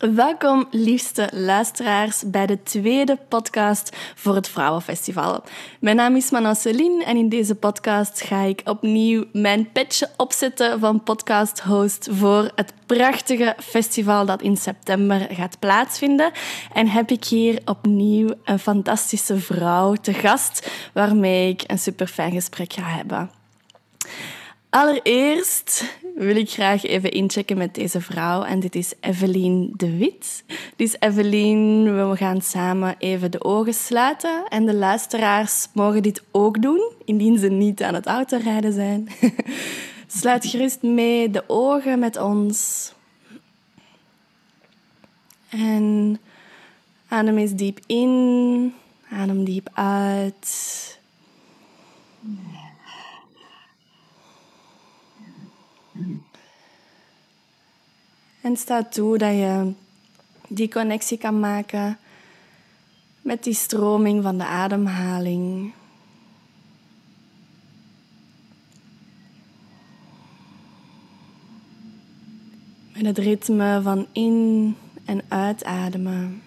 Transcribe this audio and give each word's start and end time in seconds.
Welkom, 0.00 0.66
liefste 0.70 1.28
luisteraars, 1.32 2.22
bij 2.26 2.46
de 2.46 2.62
tweede 2.62 3.18
podcast 3.28 3.96
voor 4.14 4.34
het 4.34 4.48
Vrouwenfestival. 4.48 5.42
Mijn 5.80 5.96
naam 5.96 6.16
is 6.16 6.30
Manon 6.30 6.54
Celine 6.54 7.04
en 7.04 7.16
in 7.16 7.28
deze 7.28 7.54
podcast 7.54 8.20
ga 8.20 8.40
ik 8.42 8.60
opnieuw 8.64 9.24
mijn 9.32 9.72
petje 9.72 10.08
opzetten 10.16 10.80
van 10.80 11.02
podcast-host 11.02 12.08
voor 12.10 12.50
het 12.54 12.72
prachtige 12.86 13.56
festival 13.58 14.26
dat 14.26 14.42
in 14.42 14.56
september 14.56 15.26
gaat 15.30 15.58
plaatsvinden. 15.58 16.30
En 16.72 16.88
heb 16.88 17.10
ik 17.10 17.24
hier 17.24 17.60
opnieuw 17.64 18.28
een 18.44 18.58
fantastische 18.58 19.38
vrouw 19.38 19.94
te 19.94 20.12
gast 20.12 20.70
waarmee 20.92 21.48
ik 21.48 21.62
een 21.66 21.78
super 21.78 22.06
fijn 22.06 22.32
gesprek 22.32 22.72
ga 22.72 22.82
hebben. 22.82 23.30
Allereerst 24.70 25.98
wil 26.14 26.36
ik 26.36 26.50
graag 26.50 26.84
even 26.84 27.10
inchecken 27.10 27.58
met 27.58 27.74
deze 27.74 28.00
vrouw. 28.00 28.42
En 28.42 28.60
dit 28.60 28.74
is 28.74 28.92
Evelien 29.00 29.72
de 29.76 29.96
Wit. 29.96 30.44
Dus 30.76 30.96
Evelien, 30.98 31.84
we 31.84 32.16
gaan 32.16 32.42
samen 32.42 32.94
even 32.98 33.30
de 33.30 33.44
ogen 33.44 33.74
sluiten. 33.74 34.44
En 34.48 34.66
de 34.66 34.74
luisteraars 34.74 35.68
mogen 35.72 36.02
dit 36.02 36.22
ook 36.30 36.62
doen, 36.62 36.92
indien 37.04 37.38
ze 37.38 37.48
niet 37.48 37.82
aan 37.82 37.94
het 37.94 38.06
autorijden 38.06 38.72
zijn. 38.72 39.08
Sluit 40.20 40.46
gerust 40.46 40.82
mee 40.82 41.30
de 41.30 41.44
ogen 41.46 41.98
met 41.98 42.16
ons. 42.16 42.92
En 45.48 46.18
adem 47.08 47.38
eens 47.38 47.54
diep 47.54 47.80
in. 47.86 48.74
Adem 49.10 49.44
diep 49.44 49.68
uit. 49.72 50.98
En 58.40 58.56
sta 58.56 58.84
toe 58.84 59.18
dat 59.18 59.32
je 59.32 59.72
die 60.48 60.68
connectie 60.68 61.18
kan 61.18 61.40
maken 61.40 61.98
met 63.22 63.44
die 63.44 63.54
stroming 63.54 64.22
van 64.22 64.38
de 64.38 64.44
ademhaling. 64.44 65.72
Met 72.92 73.06
het 73.06 73.18
ritme 73.18 73.80
van 73.82 74.06
in- 74.12 74.76
en 75.04 75.22
uitademen. 75.28 76.42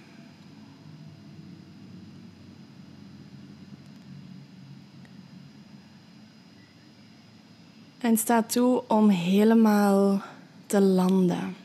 En 8.04 8.18
sta 8.18 8.44
toe 8.44 8.84
om 8.88 9.10
helemaal 9.10 10.22
te 10.66 10.82
landen. 10.82 11.56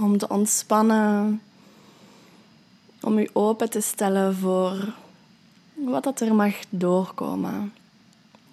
Om 0.00 0.18
te 0.18 0.28
ontspannen. 0.28 1.42
Om 3.00 3.18
u 3.18 3.28
open 3.32 3.70
te 3.70 3.80
stellen 3.80 4.36
voor 4.36 4.92
wat 5.74 6.04
dat 6.04 6.20
er 6.20 6.34
mag 6.34 6.54
doorkomen. 6.68 7.72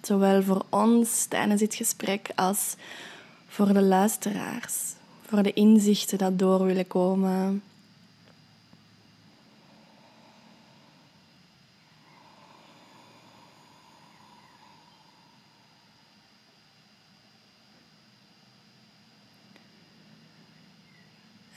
Zowel 0.02 0.44
voor 0.44 0.66
ons 0.70 1.26
tijdens 1.26 1.60
dit 1.60 1.76
gesprek 1.76 2.30
als 2.36 2.76
voor 3.48 3.74
de 3.74 3.82
luisteraars. 3.82 4.94
Voor 5.22 5.44
de 5.44 5.54
inzichten 5.54 6.18
dat 6.18 6.40
door 6.40 6.64
willen 6.64 6.88
komen. 6.88 7.64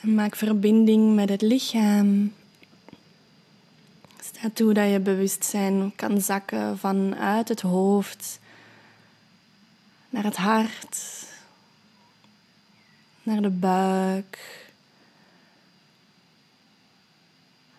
Maak 0.04 0.36
verbinding 0.36 1.14
met 1.14 1.28
het 1.28 1.42
lichaam. 1.42 2.32
Sta 4.22 4.50
toe 4.52 4.74
dat 4.74 4.90
je 4.90 5.00
bewustzijn 5.00 5.92
kan 5.96 6.20
zakken 6.20 6.78
vanuit 6.78 7.48
het 7.48 7.60
hoofd 7.60 8.38
naar 10.10 10.24
het 10.24 10.36
hart, 10.36 11.26
naar 13.22 13.42
de 13.42 13.50
buik, 13.50 14.38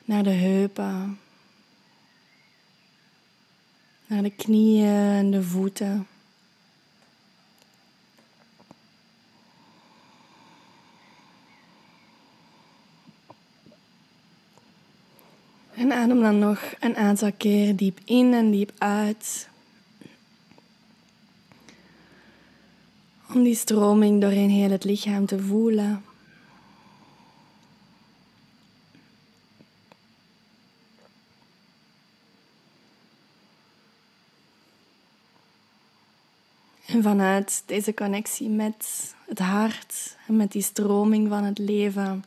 naar 0.06 0.24
de 0.24 0.30
heupen, 0.30 1.20
naar 4.08 4.24
de 4.24 4.32
knieën 4.32 5.12
en 5.18 5.32
de 5.32 5.44
voeten. 5.44 6.08
En 15.86 15.92
adem 15.92 16.22
dan 16.22 16.40
nog 16.40 16.74
een 16.80 16.96
aantal 16.96 17.32
keer 17.38 17.76
diep 17.76 18.00
in 18.06 18.34
en 18.34 18.52
diep 18.52 18.72
uit. 18.78 19.50
Om 23.34 23.44
die 23.44 23.56
stroming 23.56 24.22
doorheen 24.22 24.50
heel 24.50 24.70
het 24.70 24.84
lichaam 24.84 25.26
te 25.26 25.40
voelen. 25.40 26.04
En 36.86 37.04
vanuit 37.04 37.64
deze 37.66 37.94
connectie 37.94 38.50
met 38.50 39.14
het 39.28 39.40
hart 39.40 40.18
en 40.28 40.36
met 40.36 40.52
die 40.52 40.62
stroming 40.62 41.30
van 41.30 41.44
het 41.44 41.58
leven 41.58 42.24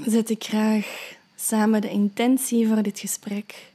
zet 0.00 0.30
ik 0.30 0.44
graag 0.44 1.16
samen 1.36 1.80
de 1.80 1.90
intentie 1.90 2.68
voor 2.68 2.82
dit 2.82 2.98
gesprek. 2.98 3.72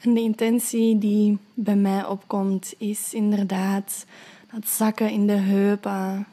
En 0.00 0.14
de 0.14 0.20
intentie 0.20 0.98
die 0.98 1.38
bij 1.54 1.76
mij 1.76 2.06
opkomt 2.06 2.74
is 2.78 3.14
inderdaad 3.14 4.06
dat 4.52 4.68
zakken 4.68 5.10
in 5.10 5.26
de 5.26 5.32
heupen, 5.32 6.26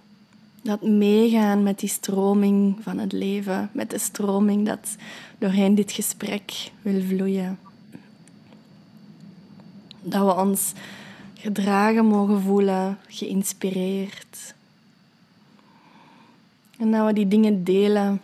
dat 0.61 0.81
meegaan 0.81 1.63
met 1.63 1.79
die 1.79 1.89
stroming 1.89 2.77
van 2.81 2.97
het 2.97 3.11
leven, 3.11 3.69
met 3.73 3.89
de 3.89 3.99
stroming 3.99 4.65
dat 4.65 4.95
doorheen 5.37 5.75
dit 5.75 5.91
gesprek 5.91 6.71
wil 6.81 7.01
vloeien. 7.01 7.59
Dat 10.01 10.25
we 10.25 10.41
ons 10.41 10.73
gedragen 11.33 12.05
mogen 12.05 12.41
voelen, 12.41 12.97
geïnspireerd. 13.07 14.53
En 16.79 16.91
dat 16.91 17.05
we 17.05 17.13
die 17.13 17.27
dingen 17.27 17.63
delen 17.63 18.21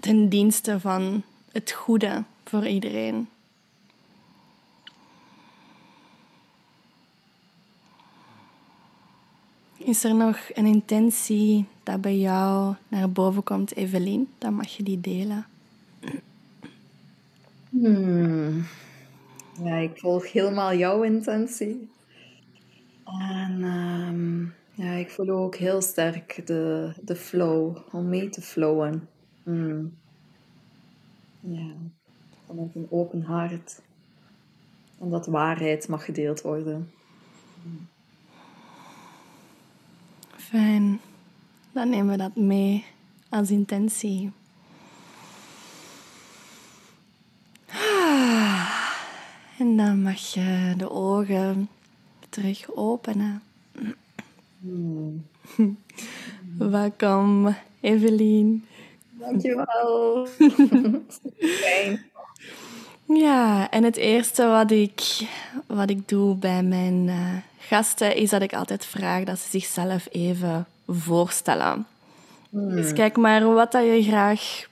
ten 0.00 0.28
dienste 0.28 0.80
van 0.80 1.22
het 1.52 1.72
goede 1.72 2.22
voor 2.44 2.66
iedereen. 2.66 3.28
Is 9.76 10.04
er 10.04 10.14
nog 10.14 10.38
een 10.54 10.66
intentie 10.66 11.64
dat 11.82 12.00
bij 12.00 12.18
jou 12.18 12.74
naar 12.88 13.10
boven 13.10 13.42
komt, 13.42 13.74
Evelien? 13.76 14.28
Dan 14.38 14.54
mag 14.54 14.68
je 14.68 14.82
die 14.82 15.00
delen. 15.00 15.46
Hmm. 17.70 18.66
Ja, 19.62 19.76
ik 19.76 19.98
volg 19.98 20.32
helemaal 20.32 20.74
jouw 20.74 21.02
intentie. 21.02 21.88
En 23.04 23.62
ehm, 23.62 24.44
ja, 24.76 24.92
ik 24.92 25.10
voel 25.10 25.28
ook 25.28 25.56
heel 25.56 25.82
sterk 25.82 26.46
de, 26.46 26.92
de 27.02 27.16
flow, 27.16 27.76
om 27.92 28.08
mee 28.08 28.28
te 28.28 28.42
flowen. 28.42 29.08
Hmm. 29.42 29.96
Ja, 31.40 31.72
vanuit 32.46 32.74
een 32.74 32.86
open 32.90 33.22
hart. 33.22 33.80
En 34.98 35.10
dat 35.10 35.26
waarheid 35.26 35.88
mag 35.88 36.04
gedeeld 36.04 36.42
worden. 36.42 36.90
Fijn. 40.36 41.00
Dan 41.72 41.88
nemen 41.88 42.10
we 42.10 42.16
dat 42.16 42.36
mee 42.36 42.84
als 43.28 43.50
intentie. 43.50 44.32
Ah. 47.66 48.70
En 49.58 49.76
dan 49.76 50.02
mag 50.02 50.18
je 50.18 50.74
de 50.76 50.90
ogen 50.90 51.68
terug 52.28 52.74
openen. 52.74 53.42
Hmm. 54.60 55.26
Welkom, 56.58 57.54
Evelien. 57.80 58.64
Dankjewel. 59.10 60.26
Fijn. 61.38 62.04
Ja, 63.08 63.70
en 63.70 63.84
het 63.84 63.96
eerste 63.96 64.46
wat 64.46 64.70
ik, 64.70 65.28
wat 65.66 65.90
ik 65.90 66.08
doe 66.08 66.36
bij 66.36 66.62
mijn 66.62 67.06
uh, 67.06 67.34
gasten 67.58 68.16
is 68.16 68.30
dat 68.30 68.42
ik 68.42 68.54
altijd 68.54 68.84
vraag 68.84 69.24
dat 69.24 69.38
ze 69.38 69.48
zichzelf 69.48 70.08
even 70.10 70.66
voorstellen. 70.86 71.86
Hmm. 72.50 72.70
Dus 72.70 72.92
kijk 72.92 73.16
maar 73.16 73.44
wat 73.54 73.72
dat 73.72 73.84
je 73.84 74.02
graag 74.02 74.66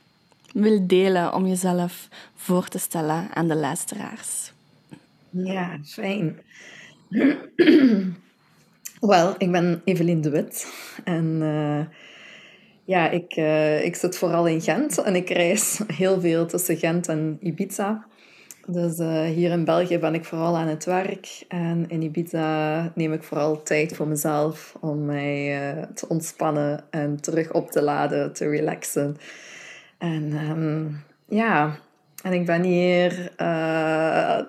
wil 0.53 0.87
delen 0.87 1.33
om 1.33 1.47
jezelf 1.47 2.07
voor 2.35 2.67
te 2.67 2.77
stellen 2.77 3.27
aan 3.33 3.47
de 3.47 3.55
luisteraars. 3.55 4.51
Ja, 5.29 5.79
fijn. 5.83 6.39
Wel, 9.07 9.35
ik 9.37 9.51
ben 9.51 9.81
Evelien 9.83 10.21
de 10.21 10.29
Wit. 10.29 10.73
En 11.03 11.25
uh, 11.41 11.79
ja, 12.83 13.09
ik, 13.09 13.35
uh, 13.35 13.85
ik 13.85 13.95
zit 13.95 14.17
vooral 14.17 14.47
in 14.47 14.61
Gent. 14.61 15.01
En 15.01 15.15
ik 15.15 15.29
reis 15.29 15.79
heel 15.93 16.21
veel 16.21 16.45
tussen 16.45 16.77
Gent 16.77 17.07
en 17.07 17.37
Ibiza. 17.41 18.05
Dus 18.67 18.99
uh, 18.99 19.21
hier 19.21 19.51
in 19.51 19.65
België 19.65 19.99
ben 19.99 20.13
ik 20.13 20.25
vooral 20.25 20.57
aan 20.57 20.67
het 20.67 20.85
werk. 20.85 21.43
En 21.47 21.85
in 21.87 22.01
Ibiza 22.01 22.91
neem 22.95 23.13
ik 23.13 23.23
vooral 23.23 23.63
tijd 23.63 23.95
voor 23.95 24.07
mezelf 24.07 24.75
om 24.81 25.05
mij 25.05 25.87
te 25.93 26.07
ontspannen 26.07 26.83
en 26.89 27.21
terug 27.21 27.51
op 27.51 27.71
te 27.71 27.81
laden, 27.81 28.33
te 28.33 28.49
relaxen. 28.49 29.17
En 29.97 30.33
um, 30.49 31.03
ja, 31.27 31.75
en 32.23 32.33
ik 32.33 32.45
ben 32.45 32.63
hier 32.63 33.31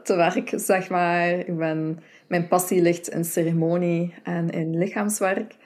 te 0.02 0.14
werk, 0.16 0.52
zeg 0.56 0.88
maar. 0.88 1.28
Ik 1.28 1.56
ben, 1.56 1.98
mijn 2.26 2.48
passie 2.48 2.82
ligt 2.82 3.08
in 3.08 3.24
ceremonie 3.24 4.14
en 4.22 4.50
in 4.50 4.78
lichaamswerk. 4.78 5.56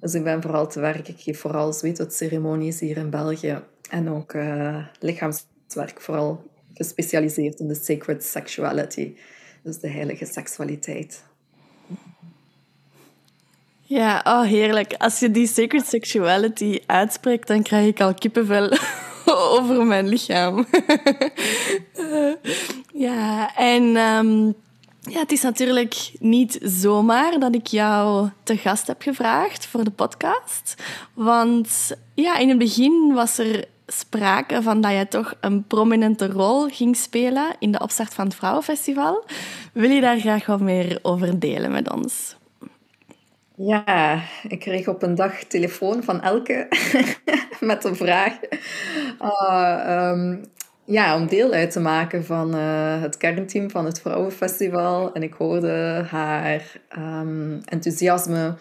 Dus 0.00 0.14
ik 0.14 0.24
ben 0.24 0.42
vooral 0.42 0.68
te 0.68 0.80
werk. 0.80 1.08
Ik 1.08 1.20
geef 1.20 1.40
vooral 1.40 1.72
ceremonies 2.08 2.80
hier 2.80 2.96
in 2.96 3.10
België. 3.10 3.62
En 3.90 4.10
ook 4.10 4.32
uh, 4.32 4.84
lichaamswerk, 5.00 6.00
vooral 6.00 6.44
gespecialiseerd 6.74 7.60
in 7.60 7.68
de 7.68 7.74
sacred 7.74 8.24
sexuality. 8.24 9.14
Dus 9.62 9.78
de 9.78 9.88
heilige 9.88 10.26
seksualiteit. 10.26 11.24
Ja, 13.82 14.20
oh 14.24 14.42
heerlijk. 14.42 14.94
Als 14.94 15.18
je 15.18 15.30
die 15.30 15.46
sacred 15.46 15.86
sexuality 15.86 16.80
uitspreekt, 16.86 17.48
dan 17.48 17.62
krijg 17.62 17.86
ik 17.86 18.00
al 18.00 18.14
kippenvel 18.14 18.70
over 19.56 19.86
mijn 19.86 20.08
lichaam. 20.08 20.66
ja, 23.06 23.56
en 23.56 23.96
um, 23.96 24.54
ja, 25.08 25.18
het 25.18 25.32
is 25.32 25.42
natuurlijk 25.42 26.12
niet 26.18 26.58
zomaar 26.62 27.38
dat 27.38 27.54
ik 27.54 27.66
jou 27.66 28.28
te 28.42 28.56
gast 28.56 28.86
heb 28.86 29.02
gevraagd 29.02 29.66
voor 29.66 29.84
de 29.84 29.90
podcast. 29.90 30.74
Want 31.14 31.96
ja, 32.14 32.38
in 32.38 32.48
het 32.48 32.58
begin 32.58 33.12
was 33.14 33.38
er 33.38 33.64
sprake 33.86 34.62
van 34.62 34.80
dat 34.80 34.92
je 34.92 35.08
toch 35.08 35.34
een 35.40 35.66
prominente 35.66 36.26
rol 36.26 36.68
ging 36.68 36.96
spelen 36.96 37.56
in 37.58 37.72
de 37.72 37.80
opstart 37.80 38.14
van 38.14 38.24
het 38.24 38.34
Vrouwenfestival. 38.34 39.24
Wil 39.72 39.90
je 39.90 40.00
daar 40.00 40.18
graag 40.18 40.46
wat 40.46 40.60
meer 40.60 40.98
over 41.02 41.38
delen 41.38 41.70
met 41.70 41.92
ons? 41.92 42.36
Ja, 43.54 44.22
ik 44.48 44.58
kreeg 44.58 44.88
op 44.88 45.02
een 45.02 45.14
dag 45.14 45.44
telefoon 45.44 46.02
van 46.02 46.22
Elke 46.22 46.68
met 47.60 47.84
een 47.84 47.96
vraag. 47.96 48.38
Uh, 49.22 50.34
ja, 50.88 51.16
om 51.16 51.26
deel 51.26 51.52
uit 51.52 51.70
te 51.70 51.80
maken 51.80 52.24
van 52.24 52.54
uh, 52.54 53.02
het 53.02 53.16
kernteam 53.16 53.70
van 53.70 53.84
het 53.84 54.00
Vrouwenfestival. 54.00 55.12
En 55.12 55.22
ik 55.22 55.32
hoorde 55.32 56.04
haar 56.10 56.80
um, 56.98 57.60
enthousiasme 57.64 58.54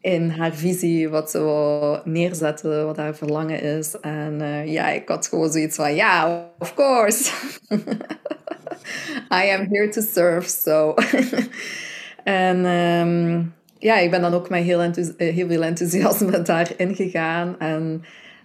in 0.00 0.30
haar 0.30 0.54
visie, 0.54 1.08
wat 1.08 1.30
ze 1.30 1.38
wil 1.38 2.00
neerzetten, 2.04 2.86
wat 2.86 2.96
haar 2.96 3.14
verlangen 3.14 3.60
is. 3.60 4.00
En 4.00 4.38
uh, 4.40 4.72
ja, 4.72 4.88
ik 4.88 5.08
had 5.08 5.26
gewoon 5.26 5.52
zoiets 5.52 5.76
van, 5.76 5.94
ja, 5.94 6.44
of 6.58 6.74
course. 6.74 7.32
I 9.42 9.50
am 9.50 9.66
here 9.70 9.88
to 9.88 10.00
serve, 10.00 10.48
so. 10.48 10.94
en... 12.24 12.64
Um, 12.64 13.54
ja, 13.84 13.98
ik 13.98 14.10
ben 14.10 14.20
dan 14.20 14.34
ook 14.34 14.48
met 14.48 14.62
heel, 14.62 14.80
eh, 14.80 14.92
heel 15.16 15.48
veel 15.48 15.62
enthousiasme 15.62 16.42
daarin 16.52 16.94
gegaan 16.94 17.58
en 17.58 18.04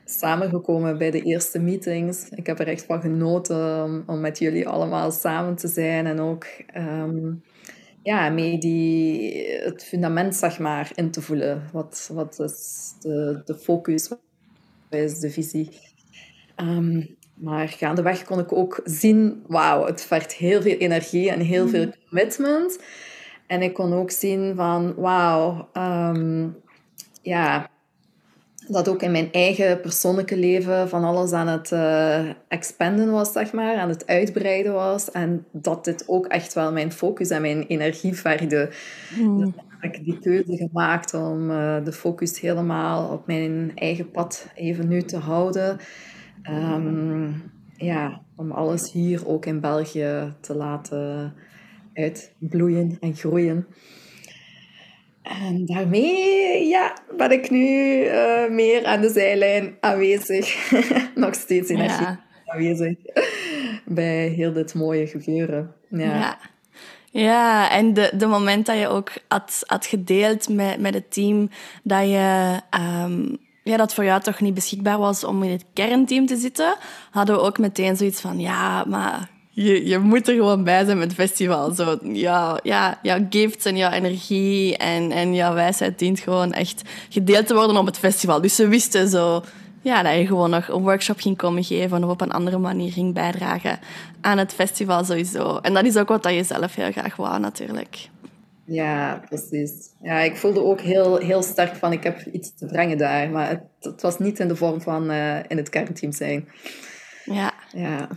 samengekomen 0.10 0.98
bij 0.98 1.12
de 1.12 1.22
eerste 1.22 1.60
meetings. 1.60 2.30
Ik 2.30 2.48
heb 2.48 2.60
er 2.60 2.68
echt 2.68 2.86
van 2.86 3.02
genoten 3.02 3.84
om, 3.84 4.04
om 4.06 4.20
met 4.20 4.40
jullie 4.40 4.68
allemaal 4.68 5.12
samen 5.12 5.56
te 5.56 5.68
zijn 5.68 6.06
en 6.06 6.20
ook 6.20 6.46
um, 6.78 7.44
ja, 8.04 8.30
mee 8.30 8.58
die, 8.58 9.44
het 9.64 9.84
fundament 9.84 10.36
zeg 10.36 10.60
maar, 10.60 10.92
in 10.96 11.12
te 11.12 11.22
voelen. 11.22 11.64
Wat, 11.72 12.10
wat 12.14 12.40
is 12.40 12.94
de, 13.00 13.42
de 13.46 13.56
focus, 13.56 14.08
wat 14.08 14.20
is 14.90 15.20
de 15.20 15.30
visie? 15.30 15.70
Um, 16.56 17.18
maar 17.34 17.68
gaandeweg 17.68 18.24
kon 18.24 18.40
ik 18.40 18.54
ook 18.54 18.82
zien, 18.84 19.44
wauw, 19.48 19.86
het 19.86 20.02
vergt 20.02 20.34
heel 20.34 20.62
veel 20.62 20.78
energie 20.78 21.32
en 21.32 21.40
heel 21.40 21.68
veel 21.68 21.86
mm-hmm. 21.86 22.02
commitment. 22.10 22.80
En 23.48 23.62
ik 23.62 23.74
kon 23.74 23.94
ook 23.94 24.12
zien 24.12 24.56
van, 24.56 24.96
wauw, 24.96 25.70
ehm, 25.74 26.48
ja, 27.22 27.70
dat 28.74 28.88
ook 28.88 29.02
in 29.02 29.12
mijn 29.12 29.32
eigen 29.32 29.82
persoonlijke 29.82 30.38
leven 30.38 30.90
van 30.90 31.04
alles 31.04 31.32
aan 31.32 31.48
het 31.48 31.72
uh, 31.72 32.30
expanden 32.48 33.12
was, 33.12 33.32
zeg 33.32 33.54
maar, 33.54 33.76
aan 33.76 33.90
het 33.90 34.08
uitbreiden 34.08 34.74
was. 34.74 35.12
En 35.12 35.46
dat 35.52 35.86
dit 35.86 36.04
ook 36.08 36.26
echt 36.26 36.54
wel 36.54 36.72
mijn 36.72 36.92
focus 36.92 37.30
en 37.30 37.42
mijn 37.42 37.68
energie 37.68 38.14
vergde. 38.14 38.70
Mm. 39.20 39.38
Dus 39.38 39.50
heb 39.80 39.94
ik 39.94 40.04
die 40.04 40.20
keuze 40.20 40.56
gemaakt 40.56 41.14
om 41.14 41.52
uh, 41.52 41.84
de 41.84 41.92
focus 41.92 42.40
helemaal 42.40 43.12
op 43.12 43.28
mijn 43.28 43.72
eigen 43.76 44.12
pad 44.12 44.48
even 44.56 44.88
nu 44.88 45.02
te 45.02 45.18
houden. 45.18 45.78
Um, 46.50 47.52
ja, 47.78 48.22
om 48.36 48.52
alles 48.52 48.92
hier 48.92 49.28
ook 49.28 49.46
in 49.46 49.60
België 49.60 50.34
te 50.40 50.56
laten 50.56 51.34
uitbloeien 51.94 52.98
en 53.00 53.16
groeien. 53.16 53.68
En 55.30 55.66
daarmee 55.66 56.68
ja, 56.68 56.94
ben 57.18 57.32
ik 57.32 57.50
nu 57.50 58.04
uh, 58.06 58.50
meer 58.50 58.86
aan 58.86 59.02
de 59.02 59.10
zijlijn 59.10 59.78
aanwezig. 59.80 60.72
Nog 61.16 61.36
steeds 61.36 61.70
energie 61.70 62.06
ja. 62.06 62.20
aanwezig 62.46 62.96
bij 63.86 64.28
heel 64.28 64.54
dit 64.54 64.74
mooie 64.74 65.08
gebeuren. 65.08 65.74
Ja. 65.90 66.00
ja. 66.00 66.38
Ja, 67.12 67.72
en 67.72 67.94
de, 67.94 68.12
de 68.18 68.26
moment 68.26 68.66
dat 68.66 68.80
je 68.80 68.88
ook 68.88 69.12
had, 69.28 69.64
had 69.66 69.86
gedeeld 69.86 70.50
met, 70.50 70.80
met 70.80 70.94
het 70.94 71.12
team 71.12 71.50
dat 71.84 72.08
je 72.08 72.60
um, 73.04 73.38
ja, 73.64 73.78
dat 73.78 73.94
voor 73.94 74.04
jou 74.04 74.22
toch 74.22 74.40
niet 74.40 74.54
beschikbaar 74.54 74.98
was 74.98 75.24
om 75.24 75.44
in 75.44 75.52
het 75.52 75.66
kernteam 75.74 76.26
te 76.26 76.36
zitten, 76.36 76.76
hadden 77.12 77.36
we 77.36 77.42
ook 77.42 77.58
meteen 77.58 77.96
zoiets 77.96 78.22
van 78.22 78.40
ja, 78.40 78.84
maar 78.84 79.30
je, 79.64 79.86
je 79.86 80.00
moet 80.00 80.28
er 80.28 80.36
gewoon 80.36 80.64
bij 80.64 80.86
zijn 80.86 80.98
met 80.98 81.08
het 81.08 81.16
festival. 81.16 81.72
Zo, 81.72 81.98
ja, 82.04 82.60
ja, 82.64 83.00
jouw 83.02 83.26
gifts 83.30 83.66
en 83.66 83.78
jouw 83.78 83.92
energie 83.92 84.78
en, 84.78 85.12
en 85.12 85.34
jouw 85.34 85.54
wijsheid 85.54 86.00
dient 86.00 86.20
gewoon 86.20 86.54
echt 86.54 86.82
gedeeld 87.10 87.48
te 87.48 87.54
worden 87.54 87.78
op 87.78 87.86
het 87.86 87.98
festival. 87.98 88.42
Dus 88.42 88.56
ze 88.56 88.68
wisten 88.68 89.10
zo 89.10 89.44
ja, 89.82 90.04
dat 90.04 90.16
je 90.16 90.28
gewoon 90.28 90.50
nog 90.50 90.68
een 90.68 90.82
workshop 90.82 91.20
ging 91.20 91.38
komen 91.38 91.64
geven 91.64 92.04
of 92.04 92.10
op 92.10 92.22
een 92.22 92.32
andere 92.32 92.58
manier 92.58 92.92
ging 92.92 93.14
bijdragen 93.14 93.80
aan 94.22 94.38
het 94.38 94.54
festival 94.54 95.04
sowieso. 95.04 95.58
En 95.58 95.74
dat 95.74 95.86
is 95.86 95.98
ook 95.98 96.08
wat 96.08 96.30
je 96.30 96.44
zelf 96.44 96.76
heel 96.76 96.92
graag 96.92 97.16
wou 97.16 97.40
natuurlijk. 97.40 98.10
Ja, 98.66 99.22
precies. 99.30 99.72
Ja, 100.02 100.20
ik 100.20 100.38
voelde 100.38 100.64
ook 100.64 100.80
heel, 100.80 101.18
heel 101.18 101.44
sterk 101.44 101.76
van 101.76 101.92
ik 101.92 102.04
heb 102.04 102.26
iets 102.32 102.56
te 102.56 102.66
brengen 102.66 102.98
daar. 102.98 103.30
Maar 103.30 103.50
het, 103.50 103.62
het 103.80 104.02
was 104.02 104.20
niet 104.20 104.40
in 104.40 104.48
de 104.48 104.56
vorm 104.56 104.82
van 104.82 105.12
uh, 105.12 105.38
in 105.48 105.58
het 105.58 105.70
kernteam 105.70 106.12
zijn. 106.12 106.48
Ja. 107.26 107.54
Ja. 107.72 108.08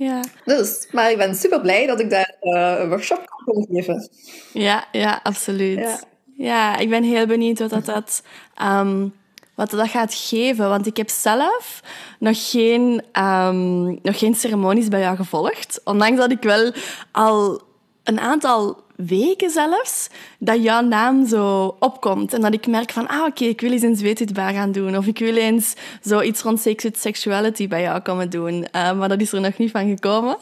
Ja. 0.00 0.20
Dus, 0.44 0.88
maar 0.92 1.10
ik 1.10 1.16
ben 1.16 1.34
super 1.34 1.60
blij 1.60 1.86
dat 1.86 2.00
ik 2.00 2.10
daar 2.10 2.36
uh, 2.42 2.80
een 2.80 2.88
workshop 2.88 3.42
kan 3.44 3.66
geven. 3.70 4.10
Ja, 4.52 4.84
ja 4.92 5.20
absoluut. 5.22 5.78
Ja. 5.78 6.00
ja. 6.36 6.76
ik 6.76 6.88
ben 6.88 7.02
heel 7.02 7.26
benieuwd 7.26 7.58
wat 7.58 7.70
dat, 7.70 7.84
dat, 7.84 8.22
um, 8.62 9.14
wat 9.54 9.70
dat 9.70 9.88
gaat 9.88 10.14
geven. 10.14 10.68
Want 10.68 10.86
ik 10.86 10.96
heb 10.96 11.08
zelf 11.08 11.82
nog 12.18 12.50
geen, 12.50 13.04
um, 13.18 13.98
nog 14.02 14.18
geen 14.18 14.34
ceremonies 14.34 14.88
bij 14.88 15.00
jou 15.00 15.16
gevolgd. 15.16 15.80
Ondanks 15.84 16.18
dat 16.18 16.30
ik 16.30 16.42
wel 16.42 16.72
al 17.12 17.62
een 18.04 18.20
aantal 18.20 18.82
weken 19.06 19.50
zelfs, 19.50 20.08
dat 20.38 20.62
jouw 20.62 20.80
naam 20.80 21.26
zo 21.26 21.76
opkomt. 21.78 22.34
En 22.34 22.40
dat 22.40 22.54
ik 22.54 22.66
merk 22.66 22.90
van, 22.90 23.08
ah 23.08 23.26
oké, 23.26 23.44
ik 23.44 23.60
wil 23.60 23.72
eens 23.72 23.82
een 23.82 23.96
zweetwitbaar 23.96 24.52
gaan 24.52 24.72
doen. 24.72 24.96
Of 24.96 25.06
ik 25.06 25.18
wil 25.18 25.36
eens 25.36 25.74
zoiets 26.00 26.42
rond 26.42 26.66
sexuality 26.92 27.68
bij 27.68 27.82
jou 27.82 28.00
komen 28.00 28.30
doen. 28.30 28.54
Uh, 28.54 28.92
maar 28.92 29.08
dat 29.08 29.20
is 29.20 29.32
er 29.32 29.40
nog 29.40 29.58
niet 29.58 29.70
van 29.70 29.88
gekomen. 29.88 30.36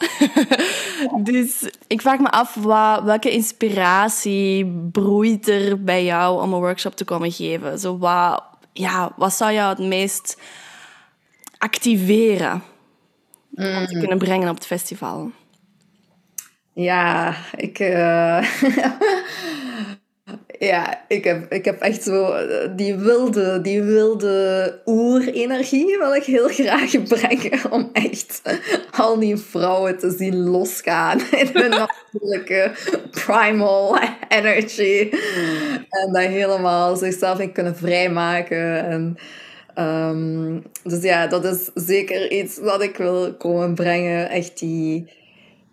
dus 1.31 1.69
ik 1.87 2.01
vraag 2.01 2.19
me 2.19 2.29
af, 2.29 2.55
wat, 2.55 3.03
welke 3.03 3.31
inspiratie 3.31 4.65
broeit 4.91 5.47
er 5.47 5.83
bij 5.83 6.03
jou 6.03 6.41
om 6.41 6.53
een 6.53 6.59
workshop 6.59 6.95
te 6.95 7.05
komen 7.05 7.31
geven? 7.31 7.79
Zo, 7.79 7.97
wat, 7.97 8.43
ja, 8.73 9.13
wat 9.15 9.33
zou 9.33 9.53
jou 9.53 9.69
het 9.69 9.87
meest 9.87 10.37
activeren 11.57 12.51
om 13.55 13.85
te 13.85 13.93
mm. 13.93 13.99
kunnen 13.99 14.17
brengen 14.17 14.49
op 14.49 14.55
het 14.55 14.65
festival? 14.65 15.31
Ja, 16.79 17.35
ik, 17.55 17.79
uh, 17.79 18.43
ja, 20.69 21.05
ik, 21.07 21.23
heb, 21.23 21.51
ik 21.51 21.65
heb 21.65 21.81
echt 21.81 22.03
zo 22.03 22.31
eh, 22.31 22.69
die 22.75 22.95
wilde, 22.95 23.61
die 23.61 23.81
wilde 23.81 24.81
oerenergie 24.85 25.97
wil 25.97 26.13
ik 26.13 26.23
heel 26.23 26.47
graag 26.47 27.03
brengen. 27.07 27.71
Om 27.71 27.89
echt 27.93 28.41
al 28.97 29.19
die 29.19 29.37
vrouwen 29.37 29.97
te 29.97 30.15
zien 30.17 30.37
losgaan 30.37 31.19
in 31.41 31.49
hun 31.53 31.69
natuurlijke 31.69 32.71
primal 33.11 33.99
energy. 34.27 35.09
En 35.89 36.13
dat 36.13 36.23
helemaal 36.23 36.95
zichzelf 36.95 37.39
in 37.39 37.51
kunnen 37.51 37.75
vrijmaken. 37.75 38.85
En, 38.85 39.17
um, 39.85 40.63
dus 40.83 41.03
ja, 41.03 41.27
dat 41.27 41.45
is 41.45 41.69
zeker 41.73 42.31
iets 42.31 42.57
wat 42.57 42.81
ik 42.81 42.97
wil 42.97 43.33
komen 43.33 43.75
brengen. 43.75 44.29
Echt 44.29 44.59
die 44.59 45.17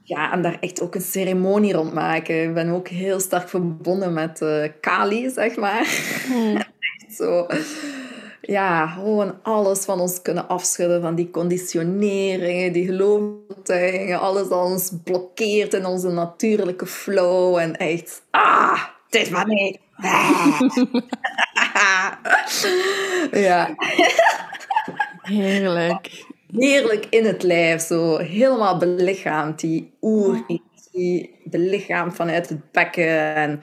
ja, 0.07 0.33
en 0.33 0.43
daar 0.43 0.57
echt 0.61 0.81
ook 0.81 0.95
een 0.95 1.01
ceremonie 1.01 1.73
rond 1.73 1.93
maken. 1.93 2.43
Ik 2.43 2.55
ben 2.55 2.69
ook 2.69 2.89
heel 2.89 3.21
sterk 3.21 3.49
verbonden 3.49 4.13
met 4.13 4.41
uh, 4.41 4.65
Kali, 4.81 5.31
zeg 5.31 5.57
maar. 5.57 5.87
Hmm. 6.27 6.57
echt 6.99 7.17
zo 7.17 7.47
ja, 8.47 8.87
gewoon 8.87 9.35
alles 9.43 9.85
van 9.85 10.01
ons 10.01 10.23
kunnen 10.23 10.49
afschudden, 10.49 11.03
van 11.03 11.15
die 11.15 11.31
conditioneringen, 11.31 12.73
die 12.73 12.87
gelooftuigingen, 12.87 14.21
alles 14.21 14.49
dat 14.49 14.65
ons 14.65 14.93
blokkeert 15.05 15.75
in 15.75 15.87
onze 15.87 16.11
natuurlijke 16.11 16.87
flow 16.87 17.57
en 17.57 17.77
echt, 17.77 18.23
ah, 18.31 18.83
het 19.11 19.23
is 19.23 19.29
maar 19.29 19.47
niet. 19.47 19.79
ja. 23.47 23.75
Heerlijk. 25.23 26.25
Heerlijk 26.59 27.07
in 27.11 27.25
het 27.25 27.43
lijf, 27.43 27.83
zo 27.83 28.17
helemaal 28.17 28.77
belichaamd, 28.77 29.61
die 29.61 29.97
oer 30.01 30.45
die 30.93 31.41
belichaamd 31.45 32.15
vanuit 32.15 32.49
het 32.49 32.73
bekken. 32.73 33.35
En 33.35 33.63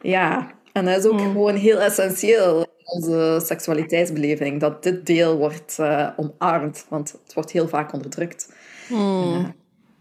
ja, 0.00 0.50
en 0.72 0.84
dat 0.84 0.98
is 0.98 1.04
ook 1.04 1.20
mm. 1.20 1.32
gewoon 1.32 1.54
heel 1.54 1.80
essentieel 1.80 2.66
onze 2.84 3.40
seksualiteitsbeleving, 3.44 4.60
dat 4.60 4.82
dit 4.82 5.06
deel 5.06 5.36
wordt 5.36 5.76
uh, 5.80 6.08
omarmd, 6.16 6.86
want 6.88 7.12
het 7.24 7.34
wordt 7.34 7.50
heel 7.50 7.68
vaak 7.68 7.92
onderdrukt. 7.92 8.54
Hmm. 8.88 9.54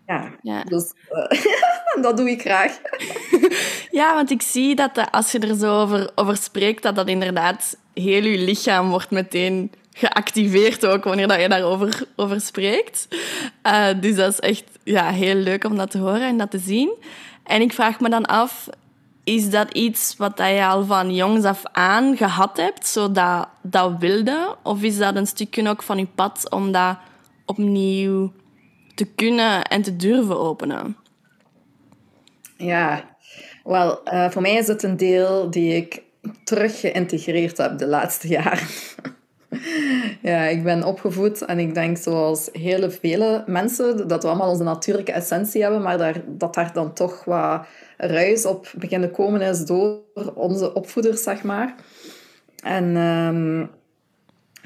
ja, 0.05 0.31
ja, 0.41 0.63
dus 0.63 0.93
uh, 1.95 2.03
dat 2.03 2.17
doe 2.17 2.29
ik 2.29 2.41
graag. 2.41 2.79
ja, 3.99 4.15
want 4.15 4.31
ik 4.31 4.41
zie 4.41 4.75
dat 4.75 5.11
als 5.11 5.31
je 5.31 5.39
er 5.39 5.55
zo 5.55 5.81
over, 5.81 6.11
over 6.15 6.37
spreekt, 6.37 6.83
dat 6.83 6.95
dat 6.95 7.07
inderdaad 7.07 7.77
heel 7.93 8.23
je 8.23 8.37
lichaam 8.37 8.89
wordt 8.89 9.11
meteen 9.11 9.71
geactiveerd 9.93 10.85
ook 10.85 11.03
wanneer 11.03 11.27
dat 11.27 11.41
je 11.41 11.49
daarover 11.49 12.03
over 12.15 12.41
spreekt. 12.41 13.07
Uh, 13.67 13.87
dus 13.99 14.15
dat 14.15 14.31
is 14.31 14.39
echt 14.39 14.63
ja, 14.83 15.09
heel 15.09 15.35
leuk 15.35 15.63
om 15.63 15.77
dat 15.77 15.91
te 15.91 15.97
horen 15.97 16.27
en 16.27 16.37
dat 16.37 16.51
te 16.51 16.59
zien. 16.59 16.93
En 17.43 17.61
ik 17.61 17.73
vraag 17.73 17.99
me 17.99 18.09
dan 18.09 18.25
af, 18.25 18.69
is 19.23 19.49
dat 19.49 19.73
iets 19.73 20.15
wat 20.17 20.37
je 20.37 20.65
al 20.65 20.85
van 20.85 21.15
jongs 21.15 21.43
af 21.45 21.63
aan 21.71 22.17
gehad 22.17 22.57
hebt, 22.57 22.87
zo 22.87 23.11
dat, 23.11 23.47
dat 23.61 23.91
wilde? 23.99 24.55
Of 24.63 24.81
is 24.81 24.97
dat 24.97 25.15
een 25.15 25.27
stukje 25.27 25.69
ook 25.69 25.83
van 25.83 25.97
je 25.97 26.07
pad 26.15 26.49
om 26.49 26.71
dat 26.71 26.97
opnieuw 27.45 28.31
te 28.95 29.05
kunnen 29.05 29.63
en 29.63 29.81
te 29.81 29.95
durven 29.95 30.39
openen? 30.39 30.95
Ja, 32.57 33.03
wel, 33.63 34.01
uh, 34.13 34.29
voor 34.29 34.41
mij 34.41 34.55
is 34.55 34.67
het 34.67 34.83
een 34.83 34.97
deel 34.97 35.49
die 35.49 35.75
ik 35.75 36.01
terug 36.43 36.79
geïntegreerd 36.79 37.57
heb 37.57 37.77
de 37.77 37.87
laatste 37.87 38.27
jaren. 38.37 38.67
ja, 40.21 40.43
ik 40.43 40.63
ben 40.63 40.83
opgevoed 40.83 41.41
en 41.41 41.59
ik 41.59 41.73
denk 41.73 41.97
zoals 41.97 42.49
hele 42.51 42.89
vele 42.89 43.43
mensen 43.47 44.07
dat 44.07 44.23
we 44.23 44.29
allemaal 44.29 44.49
onze 44.49 44.63
natuurlijke 44.63 45.11
essentie 45.11 45.61
hebben, 45.61 45.81
maar 45.81 46.23
dat 46.27 46.53
daar 46.53 46.73
dan 46.73 46.93
toch 46.93 47.23
wat 47.25 47.65
ruis 47.97 48.45
op 48.45 48.73
beginnen 48.77 49.11
komen 49.11 49.41
is 49.41 49.65
door 49.65 49.99
onze 50.33 50.73
opvoeders, 50.73 51.23
zeg 51.23 51.43
maar. 51.43 51.75
En 52.63 52.95
um, 52.95 53.69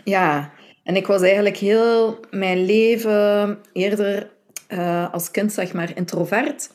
ja, 0.04 0.52
en 0.84 0.96
ik 0.96 1.08
was 1.08 1.22
eigenlijk 1.22 1.58
heel 1.58 2.20
mijn 2.32 2.66
leven 2.66 3.58
eerder 3.74 4.30
uh, 4.70 5.14
als 5.14 5.32
kind, 5.32 5.54
zeg 5.54 5.74
maar, 5.74 5.92
introvert. 5.96 6.70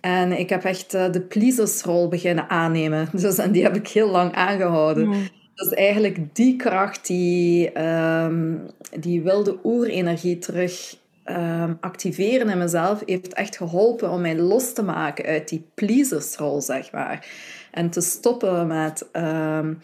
En 0.00 0.32
ik 0.32 0.48
heb 0.48 0.64
echt 0.64 0.94
uh, 0.94 1.12
de 1.12 1.20
pleasersrol 1.20 2.08
beginnen 2.08 2.48
aannemen. 2.48 3.08
Dus, 3.22 3.38
en 3.38 3.52
die 3.52 3.62
heb 3.62 3.76
ik 3.76 3.88
heel 3.88 4.08
lang 4.08 4.34
aangehouden. 4.34 5.06
Mm. 5.06 5.28
Dus 5.58 5.72
eigenlijk 5.74 6.34
die 6.34 6.56
kracht, 6.56 7.06
die, 7.06 7.82
um, 7.82 8.60
die 9.00 9.22
wilde 9.22 9.58
oerenergie 9.64 10.38
terug 10.38 10.96
um, 11.24 11.76
activeren 11.80 12.48
in 12.48 12.58
mezelf 12.58 13.02
heeft 13.06 13.34
echt 13.34 13.56
geholpen 13.56 14.10
om 14.10 14.20
mij 14.20 14.36
los 14.36 14.72
te 14.72 14.82
maken 14.82 15.24
uit 15.24 15.48
die 15.48 15.66
pleasersrol, 15.74 16.60
zeg 16.60 16.92
maar. 16.92 17.26
En 17.70 17.90
te 17.90 18.00
stoppen 18.00 18.66
met 18.66 19.06
um, 19.12 19.78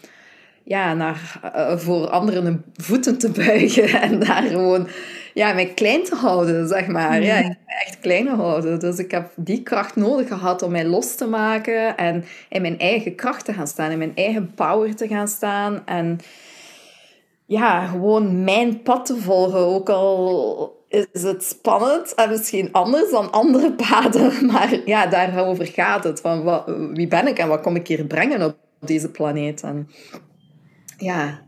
ja, 0.63 0.93
naar, 0.93 1.39
uh, 1.43 1.77
voor 1.77 2.09
anderen 2.09 2.63
voeten 2.73 3.17
te 3.17 3.29
buigen 3.45 4.01
en 4.01 4.19
daar 4.19 4.43
gewoon 4.43 4.87
ja, 5.35 5.53
mij 5.53 5.73
klein 5.73 6.03
te 6.03 6.15
houden, 6.15 6.67
zeg 6.67 6.87
maar. 6.87 7.21
Ja, 7.21 7.41
mm. 7.41 7.55
echt 7.65 7.99
klein 7.99 8.27
houden. 8.27 8.79
Dus 8.79 8.97
ik 8.97 9.11
heb 9.11 9.31
die 9.35 9.63
kracht 9.63 9.95
nodig 9.95 10.27
gehad 10.27 10.61
om 10.61 10.71
mij 10.71 10.85
los 10.85 11.15
te 11.15 11.27
maken 11.27 11.97
en 11.97 12.25
in 12.49 12.61
mijn 12.61 12.79
eigen 12.79 13.15
kracht 13.15 13.45
te 13.45 13.53
gaan 13.53 13.67
staan, 13.67 13.91
in 13.91 13.97
mijn 13.97 14.15
eigen 14.15 14.51
power 14.55 14.95
te 14.95 15.07
gaan 15.07 15.27
staan 15.27 15.81
en 15.85 16.19
ja, 17.45 17.85
gewoon 17.85 18.43
mijn 18.43 18.81
pad 18.81 19.05
te 19.05 19.15
volgen. 19.15 19.59
Ook 19.59 19.89
al 19.89 20.85
is 20.89 21.23
het 21.23 21.43
spannend 21.43 22.13
en 22.13 22.29
misschien 22.29 22.71
anders 22.71 23.11
dan 23.11 23.31
andere 23.31 23.73
paden. 23.89 24.45
Maar 24.45 24.79
ja, 24.85 25.07
daarover 25.07 25.65
gaat 25.65 26.03
het. 26.03 26.21
Van 26.21 26.43
wat, 26.43 26.63
wie 26.93 27.07
ben 27.07 27.27
ik 27.27 27.37
en 27.37 27.47
wat 27.47 27.61
kom 27.61 27.75
ik 27.75 27.87
hier 27.87 28.05
brengen 28.05 28.41
op 28.41 28.57
deze 28.79 29.11
planeet? 29.11 29.61
En 29.61 29.89
ja, 30.97 31.41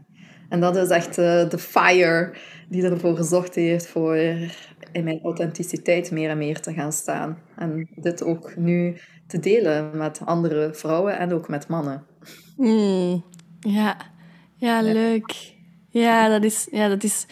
en 0.49 0.59
dat 0.59 0.75
is 0.75 0.89
echt 0.89 1.17
uh, 1.17 1.49
de 1.49 1.57
fire 1.57 2.33
die 2.69 2.83
ervoor 2.83 3.15
gezorgd 3.15 3.55
heeft 3.55 3.87
voor 3.87 4.15
in 4.91 5.03
mijn 5.03 5.19
authenticiteit 5.23 6.11
meer 6.11 6.29
en 6.29 6.37
meer 6.37 6.61
te 6.61 6.73
gaan 6.73 6.91
staan. 6.91 7.37
En 7.55 7.89
dit 7.95 8.23
ook 8.23 8.55
nu 8.55 8.97
te 9.27 9.39
delen 9.39 9.97
met 9.97 10.21
andere 10.25 10.73
vrouwen 10.73 11.17
en 11.17 11.33
ook 11.33 11.47
met 11.47 11.67
mannen. 11.67 12.05
Mm, 12.57 13.23
ja. 13.59 13.97
ja, 14.55 14.81
leuk. 14.81 15.55
Ja, 15.89 16.27
dat 16.27 16.43
is, 16.43 16.67
ja, 16.71 16.87
dat 16.87 17.03
is 17.03 17.25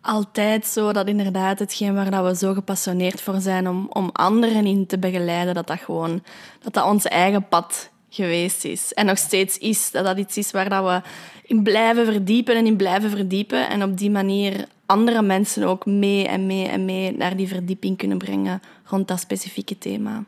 altijd 0.00 0.66
zo 0.66 0.92
dat 0.92 1.08
inderdaad 1.08 1.58
hetgeen 1.58 1.94
waar 1.94 2.10
dat 2.10 2.24
we 2.24 2.36
zo 2.36 2.54
gepassioneerd 2.54 3.20
voor 3.20 3.40
zijn 3.40 3.68
om, 3.68 3.86
om 3.90 4.10
anderen 4.12 4.66
in 4.66 4.86
te 4.86 4.98
begeleiden, 4.98 5.54
dat 5.54 5.66
dat 5.66 5.78
gewoon 5.78 6.22
dat 6.62 6.74
dat 6.74 6.84
ons 6.84 7.04
eigen 7.04 7.48
pad 7.48 7.90
geweest 8.16 8.64
is. 8.64 8.94
En 8.94 9.06
nog 9.06 9.18
steeds 9.18 9.58
is. 9.58 9.90
Dat 9.90 10.04
dat 10.04 10.18
iets 10.18 10.36
is 10.36 10.50
waar 10.50 10.68
dat 10.68 10.84
we 10.84 11.00
in 11.42 11.62
blijven 11.62 12.04
verdiepen 12.04 12.56
en 12.56 12.66
in 12.66 12.76
blijven 12.76 13.10
verdiepen. 13.10 13.68
En 13.68 13.82
op 13.82 13.98
die 13.98 14.10
manier 14.10 14.66
andere 14.86 15.22
mensen 15.22 15.64
ook 15.64 15.86
mee 15.86 16.28
en 16.28 16.46
mee 16.46 16.68
en 16.68 16.84
mee 16.84 17.16
naar 17.16 17.36
die 17.36 17.48
verdieping 17.48 17.96
kunnen 17.96 18.18
brengen 18.18 18.62
rond 18.84 19.08
dat 19.08 19.20
specifieke 19.20 19.78
thema. 19.78 20.24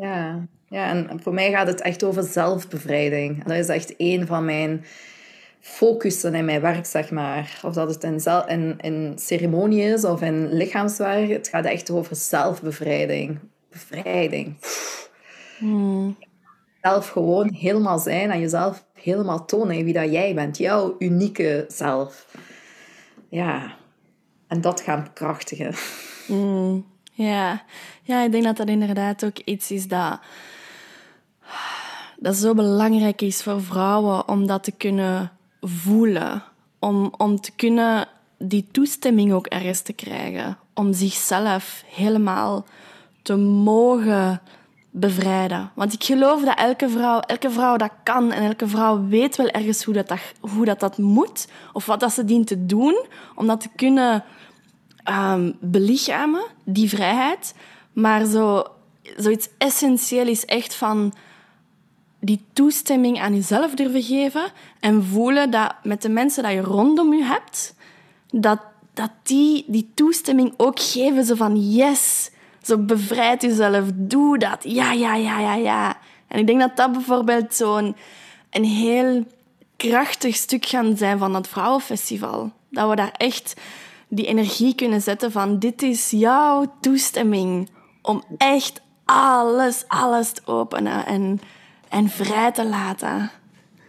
Ja, 0.00 0.46
ja 0.68 0.88
en 0.88 1.20
voor 1.22 1.34
mij 1.34 1.50
gaat 1.50 1.66
het 1.66 1.80
echt 1.80 2.04
over 2.04 2.22
zelfbevrijding. 2.22 3.44
Dat 3.44 3.56
is 3.56 3.68
echt 3.68 3.94
een 3.96 4.26
van 4.26 4.44
mijn 4.44 4.84
focussen 5.60 6.34
in 6.34 6.44
mijn 6.44 6.60
werk, 6.60 6.86
zeg 6.86 7.10
maar. 7.10 7.60
Of 7.62 7.74
dat 7.74 7.88
het 7.88 8.04
in, 8.04 8.20
in, 8.48 8.78
in 8.80 9.12
ceremonie 9.18 9.82
is 9.82 10.04
of 10.04 10.22
in 10.22 10.52
lichaamswerk. 10.52 11.30
Het 11.30 11.48
gaat 11.48 11.64
echt 11.64 11.90
over 11.90 12.16
zelfbevrijding. 12.16 13.38
Bevrijding. 13.70 14.56
Hmm. 15.58 16.16
Zelf 16.84 17.08
gewoon 17.08 17.52
helemaal 17.52 17.98
zijn 17.98 18.30
en 18.30 18.40
jezelf 18.40 18.84
helemaal 18.92 19.44
tonen 19.44 19.84
wie 19.84 19.92
dat 19.92 20.12
jij 20.12 20.34
bent. 20.34 20.58
Jouw 20.58 20.94
unieke 20.98 21.64
zelf. 21.68 22.36
Ja. 23.28 23.74
En 24.46 24.60
dat 24.60 24.80
gaan 24.80 25.02
bekrachtigen. 25.02 25.74
Hmm. 26.26 26.86
Ja. 27.12 27.62
ja, 28.02 28.24
ik 28.24 28.32
denk 28.32 28.44
dat 28.44 28.56
dat 28.56 28.68
inderdaad 28.68 29.24
ook 29.24 29.38
iets 29.38 29.70
is 29.70 29.88
dat 29.88 30.18
dat 32.16 32.36
zo 32.36 32.54
belangrijk 32.54 33.22
is 33.22 33.42
voor 33.42 33.62
vrouwen 33.62 34.28
om 34.28 34.46
dat 34.46 34.64
te 34.64 34.72
kunnen 34.72 35.32
voelen. 35.60 36.42
Om, 36.78 37.14
om 37.16 37.40
te 37.40 37.52
kunnen 37.56 38.08
die 38.38 38.68
toestemming 38.70 39.32
ook 39.32 39.46
ergens 39.46 39.80
te 39.80 39.92
krijgen. 39.92 40.58
Om 40.74 40.92
zichzelf 40.92 41.84
helemaal 41.86 42.64
te 43.22 43.36
mogen 43.36 44.40
bevrijden. 44.96 45.70
Want 45.74 45.92
ik 45.92 46.04
geloof 46.04 46.42
dat 46.42 46.58
elke 46.58 46.88
vrouw, 46.88 47.20
elke 47.20 47.50
vrouw 47.50 47.76
dat 47.76 47.90
kan 48.02 48.32
en 48.32 48.42
elke 48.42 48.68
vrouw 48.68 49.06
weet 49.08 49.36
wel 49.36 49.48
ergens 49.48 49.84
hoe 49.84 49.94
dat, 49.94 50.08
dat, 50.08 50.18
hoe 50.40 50.64
dat, 50.64 50.80
dat 50.80 50.98
moet 50.98 51.48
of 51.72 51.86
wat 51.86 52.00
dat 52.00 52.12
ze 52.12 52.24
dient 52.24 52.46
te 52.46 52.66
doen 52.66 53.06
om 53.34 53.46
dat 53.46 53.60
te 53.60 53.68
kunnen 53.76 54.24
um, 55.10 55.56
belichamen, 55.60 56.42
die 56.64 56.88
vrijheid. 56.88 57.54
Maar 57.92 58.24
zo, 58.24 58.64
zoiets 59.16 59.48
essentieel 59.58 60.26
is 60.26 60.44
echt 60.44 60.74
van 60.74 61.14
die 62.20 62.44
toestemming 62.52 63.20
aan 63.20 63.34
jezelf 63.34 63.74
durven 63.74 64.02
geven 64.02 64.44
en 64.80 65.04
voelen 65.04 65.50
dat 65.50 65.74
met 65.82 66.02
de 66.02 66.08
mensen 66.08 66.42
die 66.42 66.52
je 66.52 66.60
rondom 66.60 67.14
je 67.14 67.24
hebt, 67.24 67.74
dat, 68.30 68.60
dat 68.92 69.10
die 69.22 69.64
die 69.66 69.90
toestemming 69.94 70.54
ook 70.56 70.80
geven. 70.80 71.24
Zo 71.24 71.34
van 71.34 71.70
yes, 71.70 72.30
zo 72.66 72.78
bevrijd 72.78 73.42
jezelf, 73.42 73.84
doe 73.94 74.38
dat. 74.38 74.58
Ja, 74.60 74.92
ja, 74.92 75.14
ja, 75.14 75.40
ja, 75.40 75.54
ja. 75.54 75.96
En 76.28 76.38
ik 76.38 76.46
denk 76.46 76.60
dat 76.60 76.76
dat 76.76 76.92
bijvoorbeeld 76.92 77.54
zo'n 77.54 77.96
een 78.50 78.64
heel 78.64 79.26
krachtig 79.76 80.36
stuk 80.36 80.66
gaan 80.66 80.96
zijn 80.96 81.18
van 81.18 81.32
dat 81.32 81.48
vrouwenfestival. 81.48 82.52
Dat 82.70 82.88
we 82.88 82.96
daar 82.96 83.14
echt 83.16 83.54
die 84.08 84.26
energie 84.26 84.74
kunnen 84.74 85.02
zetten 85.02 85.32
van 85.32 85.58
dit 85.58 85.82
is 85.82 86.10
jouw 86.10 86.72
toestemming 86.80 87.70
om 88.02 88.22
echt 88.36 88.80
alles, 89.04 89.84
alles 89.88 90.32
te 90.32 90.42
openen 90.46 91.06
en 91.06 91.40
en 91.94 92.08
vrij 92.08 92.52
te 92.52 92.68
laten. 92.68 93.30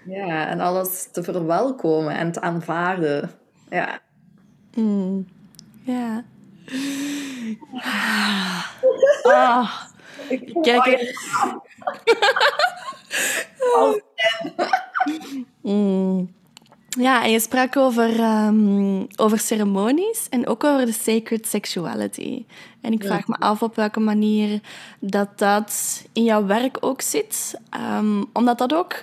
Ja, 0.05 0.47
en 0.47 0.59
alles 0.59 1.11
te 1.11 1.23
verwelkomen 1.23 2.15
en 2.15 2.31
te 2.31 2.41
aanvaarden. 2.41 3.31
Ja. 3.69 3.99
Mm. 4.73 5.27
Ja. 5.83 6.23
Ah. 9.23 9.81
Kijk 10.61 10.85
er... 10.85 11.13
mm. 15.61 16.33
Ja, 16.97 17.23
en 17.23 17.31
je 17.31 17.39
sprak 17.39 17.77
over, 17.77 18.19
um, 18.19 19.07
over 19.15 19.39
ceremonies 19.39 20.27
en 20.29 20.47
ook 20.47 20.63
over 20.63 20.85
de 20.85 20.91
sacred 20.91 21.47
sexuality. 21.47 22.45
En 22.81 22.91
ik 22.91 23.03
vraag 23.03 23.27
me 23.27 23.35
af 23.35 23.61
op 23.61 23.75
welke 23.75 23.99
manier 23.99 24.59
dat 24.99 25.29
dat 25.35 26.03
in 26.13 26.23
jouw 26.23 26.45
werk 26.45 26.77
ook 26.79 27.01
zit. 27.01 27.59
Um, 27.97 28.25
omdat 28.33 28.57
dat 28.57 28.73
ook 28.73 29.01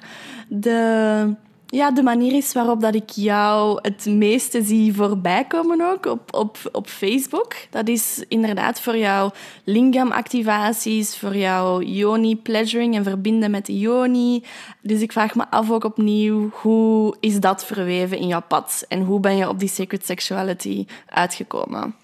de 0.48 1.34
ja, 1.74 1.90
de 1.90 2.02
manier 2.02 2.32
is 2.32 2.52
waarop 2.52 2.80
dat 2.80 2.94
ik 2.94 3.10
jou 3.10 3.78
het 3.82 4.06
meeste 4.06 4.62
zie 4.62 4.94
voorbij 4.94 5.44
komen 5.44 5.80
ook 5.80 6.06
op, 6.06 6.34
op, 6.34 6.58
op 6.72 6.86
Facebook. 6.86 7.54
Dat 7.70 7.88
is 7.88 8.24
inderdaad 8.28 8.80
voor 8.80 8.96
jouw 8.96 9.30
lingam-activaties, 9.64 11.16
voor 11.16 11.36
jouw 11.36 11.80
yoni-pleasuring 11.80 12.96
en 12.96 13.04
verbinden 13.04 13.50
met 13.50 13.66
de 13.66 13.78
yoni. 13.78 14.44
Dus 14.80 15.00
ik 15.00 15.12
vraag 15.12 15.34
me 15.34 15.44
af 15.50 15.70
ook 15.70 15.84
opnieuw, 15.84 16.50
hoe 16.52 17.16
is 17.20 17.40
dat 17.40 17.64
verweven 17.64 18.18
in 18.18 18.26
jouw 18.26 18.42
pad? 18.48 18.84
En 18.88 19.02
hoe 19.02 19.20
ben 19.20 19.36
je 19.36 19.48
op 19.48 19.58
die 19.58 19.68
sacred 19.68 20.06
sexuality 20.06 20.86
uitgekomen? 21.06 21.94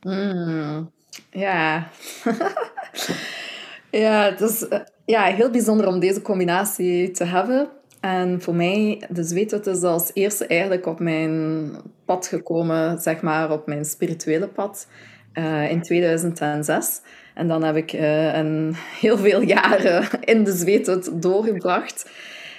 Mm, 0.00 0.90
ja. 1.30 1.88
ja, 3.90 4.22
het 4.22 4.40
is 4.40 4.68
eh, 4.68 4.80
ja, 5.04 5.22
heel 5.22 5.50
bijzonder 5.50 5.86
om 5.86 5.98
deze 5.98 6.22
combinatie 6.22 7.10
te 7.10 7.24
hebben. 7.24 7.68
En 8.00 8.42
voor 8.42 8.54
mij, 8.54 9.02
de 9.08 9.22
zweet 9.22 9.66
is 9.66 9.82
als 9.82 10.10
eerste 10.14 10.46
eigenlijk 10.46 10.86
op 10.86 11.00
mijn 11.00 11.70
pad 12.04 12.26
gekomen, 12.26 13.00
zeg 13.00 13.20
maar, 13.20 13.52
op 13.52 13.66
mijn 13.66 13.84
spirituele 13.84 14.48
pad 14.48 14.86
uh, 15.34 15.70
in 15.70 15.82
2006. 15.82 17.00
En 17.34 17.48
dan 17.48 17.62
heb 17.62 17.76
ik 17.76 17.92
uh, 17.92 18.34
een, 18.34 18.74
heel 19.00 19.18
veel 19.18 19.40
jaren 19.40 20.04
in 20.34 20.44
de 20.44 20.52
zweet 20.52 21.10
doorgebracht. 21.22 22.10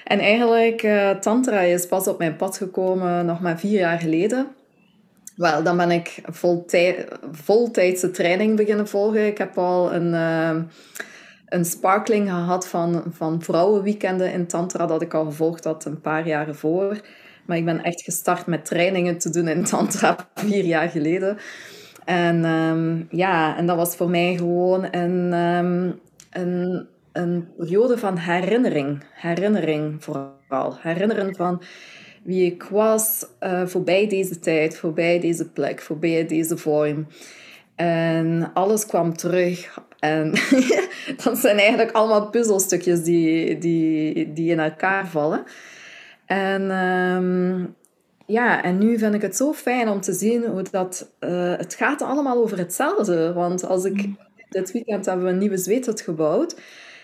En 0.03 0.19
eigenlijk, 0.19 0.84
uh, 0.84 1.10
Tantra 1.10 1.60
is 1.60 1.86
pas 1.86 2.08
op 2.08 2.17
mijn 2.17 2.36
pad 2.36 2.58
gekomen 2.58 3.25
nog 3.25 3.41
maar 3.41 3.60
vier 3.60 3.79
jaar 3.79 4.00
geleden. 4.00 4.48
Wel, 5.36 5.63
dan 5.63 5.77
ben 5.77 5.91
ik 5.91 6.22
voltij 6.24 7.08
voltijdse 7.31 8.12
training 8.12 8.55
beginnen 8.55 8.88
volgen. 8.88 9.27
Ik 9.27 9.38
heb 9.38 9.58
al 9.58 9.93
een 9.93 10.13
een 11.50 11.65
sparkling 11.65 12.29
gehad 12.29 12.68
van, 12.68 13.03
van 13.10 13.41
vrouwenweekenden 13.41 14.32
in 14.32 14.48
Tantra 14.48 14.86
dat 14.86 15.01
ik 15.01 15.13
al 15.13 15.25
gevolgd 15.25 15.63
had 15.63 15.86
een 15.86 16.01
paar 16.01 16.27
jaren 16.27 16.56
voor. 16.56 17.01
Maar 17.46 17.58
ik 17.58 17.65
ben 17.65 17.84
echt 17.84 18.01
gestart 18.01 18.46
met 18.46 18.65
trainingen 18.65 19.18
te 19.18 19.29
doen 19.29 19.48
in 19.48 19.63
Tantra 19.63 20.15
vier 20.36 20.63
jaar 20.63 20.89
geleden. 20.89 21.38
En 22.06 22.46
um, 22.46 23.08
ja, 23.12 23.58
en 23.58 23.65
dat 23.65 23.75
was 23.75 23.96
voor 23.96 24.10
mij 24.10 24.36
gewoon 24.38 24.88
een, 24.91 25.34
um, 25.34 26.00
een, 26.29 26.88
een 27.12 27.48
periode 27.58 27.98
van 27.98 28.18
herinnering. 28.18 29.03
Herinnering 29.13 30.03
vooral. 30.03 30.77
Herinneren 30.79 31.36
van 31.36 31.62
wie 32.24 32.46
ik 32.46 32.63
was 32.63 33.25
uh, 33.44 33.65
voorbij 33.65 34.08
deze 34.08 34.39
tijd, 34.39 34.77
voorbij 34.77 35.20
deze 35.20 35.50
plek, 35.50 35.82
voorbij 35.82 36.27
deze 36.27 36.58
vorm. 36.58 37.08
En 37.75 38.51
alles 38.53 38.86
kwam 38.86 39.18
terug. 39.18 39.79
En 40.00 40.32
dat 41.24 41.38
zijn 41.38 41.58
eigenlijk 41.58 41.91
allemaal 41.91 42.29
puzzelstukjes 42.29 43.03
die, 43.03 43.58
die, 43.58 44.34
die 44.34 44.51
in 44.51 44.60
elkaar 44.60 45.08
vallen. 45.08 45.44
En 46.25 46.72
um, 46.72 47.75
ja, 48.25 48.63
en 48.63 48.77
nu 48.77 48.98
vind 48.98 49.13
ik 49.13 49.22
het 49.22 49.36
zo 49.36 49.53
fijn 49.53 49.89
om 49.89 50.01
te 50.01 50.13
zien 50.13 50.46
hoe 50.46 50.63
dat... 50.72 51.12
Uh, 51.20 51.58
het 51.58 51.74
gaat 51.74 52.01
allemaal 52.01 52.38
over 52.38 52.58
hetzelfde. 52.58 53.34
Want 53.34 53.65
als 53.65 53.86
ik... 53.86 54.06
Mm. 54.06 54.18
Dit 54.50 54.72
weekend 54.72 55.06
hebben 55.06 55.25
we 55.25 55.32
een 55.32 55.38
nieuwe 55.38 55.58
zweethut 55.58 56.01
gebouwd. 56.01 56.56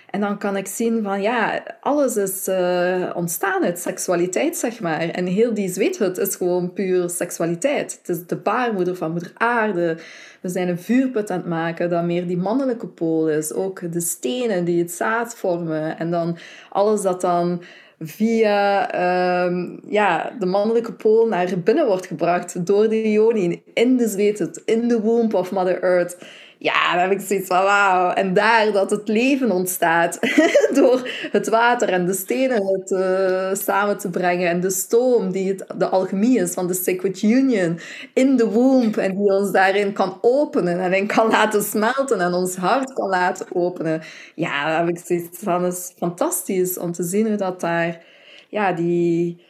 En 0.10 0.22
dan 0.22 0.38
kan 0.38 0.58
ik 0.58 0.68
zien 0.68 1.04
van 1.04 1.22
ja, 1.22 1.64
alles 1.82 2.16
is 2.16 2.48
uh, 2.48 3.12
ontstaan 3.16 3.64
uit 3.64 3.80
seksualiteit, 3.80 4.58
zeg 4.58 4.80
maar. 4.80 5.10
En 5.10 5.26
heel 5.26 5.54
die 5.54 5.70
zweethut 5.70 6.18
is 6.18 6.36
gewoon 6.36 6.74
puur 6.74 7.10
seksualiteit. 7.10 7.98
Het 7.98 8.10
is 8.18 8.28
de 8.28 8.36
baarmoeder 8.36 8.96
van 8.96 9.12
moeder 9.12 9.32
aarde. 9.34 9.98
We 10.46 10.52
zijn 10.52 10.68
een 10.68 10.80
vuurput 10.80 11.30
aan 11.30 11.38
het 11.38 11.48
maken 11.48 11.90
dat 11.90 12.04
meer 12.04 12.28
die 12.28 12.38
mannelijke 12.38 12.88
pool 12.88 13.30
is. 13.30 13.54
Ook 13.54 13.92
de 13.92 14.02
stenen 14.02 14.66
die 14.66 14.82
het 14.82 14.92
zaad 14.92 15.36
vormen. 15.36 15.98
En 15.98 16.12
dan 16.12 16.38
alles 16.70 17.02
dat 17.02 17.22
dan 17.22 17.62
via 18.00 19.46
um, 19.46 19.80
ja, 19.88 20.36
de 20.40 20.46
mannelijke 20.46 20.94
pool 20.94 21.28
naar 21.28 21.60
binnen 21.64 21.86
wordt 21.86 22.06
gebracht 22.06 22.66
door 22.66 22.90
de 22.90 23.12
yoni 23.12 23.62
in 23.74 23.98
de 23.98 24.08
zweethut, 24.08 24.62
in 24.66 24.88
de 24.88 25.02
womb 25.02 25.34
of 25.34 25.52
Mother 25.52 25.84
Earth 25.84 26.18
ja, 26.66 26.92
dan 26.92 27.02
heb 27.02 27.12
ik 27.12 27.28
zoiets 27.28 27.48
van 27.48 27.64
wauw. 27.64 28.12
En 28.12 28.34
daar 28.34 28.72
dat 28.72 28.92
het 28.92 29.08
leven 29.08 29.52
ontstaat 29.52 30.20
door 30.80 31.10
het 31.32 31.50
water 31.50 31.90
en 31.90 32.06
de 32.06 32.14
stenen 32.14 32.84
uh, 32.88 33.54
samen 33.54 33.98
te 33.98 34.10
brengen 34.10 34.50
en 34.50 34.60
de 34.60 34.70
stoom 34.70 35.32
die 35.32 35.48
het, 35.48 35.66
de 35.78 35.88
alchemie 35.88 36.40
is 36.40 36.54
van 36.54 36.68
de 36.68 36.74
Sacred 36.74 37.22
Union 37.22 37.80
in 38.14 38.36
de 38.36 38.50
womb 38.50 38.98
en 38.98 39.16
die 39.16 39.32
ons 39.32 39.52
daarin 39.52 39.94
kan 39.94 40.18
openen 40.22 40.80
en 40.80 40.94
in 40.94 41.08
kan 41.08 41.28
laten 41.28 41.64
smelten 41.64 42.20
en 42.20 42.34
ons 42.34 42.56
hart 42.56 42.94
kan 42.94 43.10
laten 43.10 43.46
openen. 43.52 44.02
Ja, 44.36 44.68
dan 44.68 44.86
heb 44.86 44.98
ik 44.98 45.06
zoiets 45.06 45.40
van, 45.40 45.64
het 45.64 45.74
is 45.74 45.94
fantastisch 45.98 46.78
om 46.78 46.92
te 46.92 47.04
zien 47.04 47.28
hoe 47.28 47.36
dat 47.36 47.62
daar 47.62 48.04
ja, 48.50 48.72
die, 48.74 49.44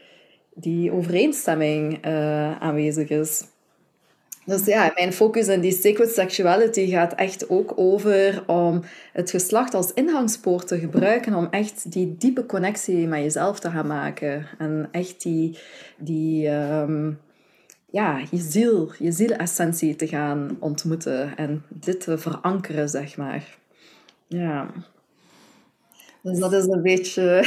die 0.54 0.92
overeenstemming 0.92 2.06
uh, 2.08 2.62
aanwezig 2.62 3.10
is. 3.10 3.44
Dus 4.46 4.66
ja, 4.66 4.92
mijn 4.96 5.14
focus 5.14 5.48
in 5.48 5.62
die 5.62 5.72
sacred 5.72 6.10
sexuality 6.10 6.90
gaat 6.90 7.14
echt 7.14 7.50
ook 7.50 7.74
over 7.76 8.44
om 8.48 8.82
het 9.14 9.30
geslacht 9.30 9.74
als 9.74 9.94
ingangspoort 9.94 10.68
te 10.68 10.80
gebruiken 10.80 11.34
om 11.34 11.48
echt 11.52 11.92
die 11.92 12.16
diepe 12.18 12.46
connectie 12.46 13.08
met 13.08 13.22
jezelf 13.22 13.60
te 13.60 13.70
gaan 13.70 13.88
maken. 13.88 14.48
En 14.58 14.88
echt 14.92 15.22
die, 15.22 15.60
die 15.98 16.50
um, 16.50 17.20
ja, 17.90 18.22
je 18.32 18.38
ziel, 18.38 18.92
je 19.00 19.12
zielessentie 19.12 19.96
te 19.96 20.08
gaan 20.08 20.58
ontmoeten 20.60 21.38
en 21.38 21.64
dit 21.70 22.02
te 22.02 22.18
verankeren, 22.18 22.90
zeg 22.90 23.18
maar. 23.18 23.58
Ja. 24.28 24.72
Dus 26.22 26.40
dat 26.40 26.54
is 26.54 26.66
een 26.66 26.82
beetje... 26.82 27.46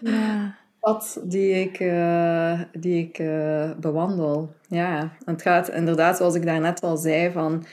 ja 0.00 0.62
pad 0.84 1.20
die 1.22 1.60
ik, 1.60 1.80
uh, 1.80 2.60
die 2.72 3.04
ik 3.06 3.18
uh, 3.18 3.70
bewandel. 3.80 4.54
Ja, 4.68 5.12
het 5.24 5.42
gaat 5.42 5.70
inderdaad, 5.70 6.16
zoals 6.16 6.34
ik 6.34 6.44
daarnet 6.46 6.80
al 6.80 6.96
zei, 6.96 7.32
van 7.32 7.64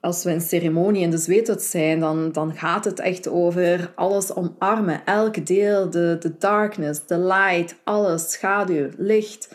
als 0.00 0.24
we 0.24 0.30
een 0.30 0.40
ceremonie 0.40 1.02
in 1.02 1.10
de 1.10 1.18
zweethut 1.18 1.62
zijn, 1.62 2.00
dan, 2.00 2.32
dan 2.32 2.54
gaat 2.54 2.84
het 2.84 3.00
echt 3.00 3.28
over 3.28 3.92
alles 3.94 4.34
omarmen. 4.34 5.04
Elk 5.04 5.46
deel, 5.46 5.90
de, 5.90 6.16
de 6.20 6.38
darkness, 6.38 7.06
de 7.06 7.18
light, 7.18 7.76
alles, 7.84 8.32
schaduw, 8.32 8.88
licht. 8.96 9.54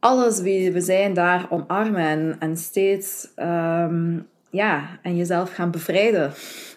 Alles 0.00 0.40
wie 0.40 0.72
we 0.72 0.80
zijn 0.80 1.14
daar 1.14 1.46
omarmen 1.50 2.06
en, 2.06 2.36
en 2.38 2.56
steeds 2.56 3.28
um, 3.36 4.28
ja, 4.50 4.98
en 5.02 5.16
jezelf 5.16 5.54
gaan 5.54 5.70
bevrijden 5.70 6.32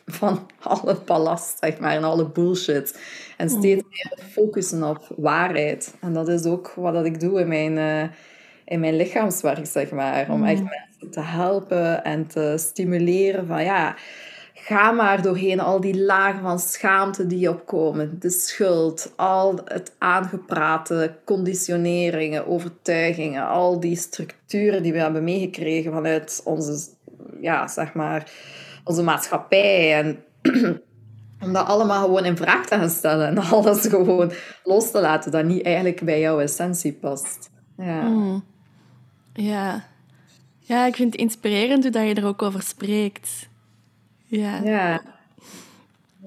van 0.05 0.49
alle 0.59 0.97
ballast, 1.05 1.57
zeg 1.59 1.79
maar, 1.79 1.95
en 1.95 2.03
alle 2.03 2.29
bullshit. 2.29 2.99
En 3.37 3.47
mm. 3.47 3.57
steeds 3.57 3.83
meer 3.89 4.27
focussen 4.31 4.83
op 4.83 5.13
waarheid. 5.17 5.95
En 6.01 6.13
dat 6.13 6.27
is 6.27 6.45
ook 6.45 6.73
wat 6.75 7.05
ik 7.05 7.19
doe 7.19 7.39
in 7.39 7.47
mijn, 7.47 7.77
uh, 7.77 8.09
in 8.65 8.79
mijn 8.79 8.95
lichaamswerk, 8.95 9.65
zeg 9.65 9.91
maar. 9.91 10.29
Om 10.29 10.45
echt 10.45 10.61
mm. 10.61 10.69
mensen 10.69 11.11
te 11.11 11.21
helpen 11.21 12.03
en 12.03 12.27
te 12.27 12.55
stimuleren 12.57 13.47
van 13.47 13.63
ja, 13.63 13.95
ga 14.53 14.91
maar 14.91 15.21
doorheen 15.21 15.59
al 15.59 15.79
die 15.79 15.97
lagen 16.03 16.41
van 16.41 16.59
schaamte 16.59 17.27
die 17.27 17.49
opkomen. 17.49 18.19
De 18.19 18.29
schuld, 18.29 19.13
al 19.15 19.59
het 19.65 19.91
aangeprate, 19.97 21.15
conditioneringen, 21.25 22.47
overtuigingen, 22.47 23.47
al 23.47 23.79
die 23.79 23.95
structuren 23.95 24.83
die 24.83 24.93
we 24.93 24.99
hebben 24.99 25.23
meegekregen 25.23 25.91
vanuit 25.91 26.41
onze, 26.43 26.89
ja, 27.43 27.67
zeg 27.67 27.93
maar, 27.93 28.31
onze 28.83 29.03
maatschappij. 29.03 29.93
En 29.99 30.23
om 31.43 31.53
dat 31.53 31.67
allemaal 31.67 32.05
gewoon 32.05 32.25
in 32.25 32.37
vraag 32.37 32.65
te 32.65 32.75
gaan 32.75 32.89
stellen 32.89 33.27
en 33.27 33.37
alles 33.51 33.87
gewoon 33.87 34.31
los 34.63 34.91
te 34.91 35.01
laten 35.01 35.31
dat 35.31 35.45
niet 35.45 35.63
eigenlijk 35.63 36.01
bij 36.01 36.19
jouw 36.19 36.39
essentie 36.39 36.93
past. 36.93 37.49
Ja. 37.77 38.01
Mm. 38.01 38.43
Ja. 39.33 39.83
ja, 40.59 40.85
ik 40.85 40.95
vind 40.95 41.11
het 41.11 41.21
inspirerend 41.21 41.83
hoe 41.83 41.91
dat 41.91 42.07
je 42.07 42.13
er 42.13 42.25
ook 42.25 42.41
over 42.41 42.61
spreekt. 42.61 43.47
Ja. 44.25 44.59
Ja. 44.63 45.01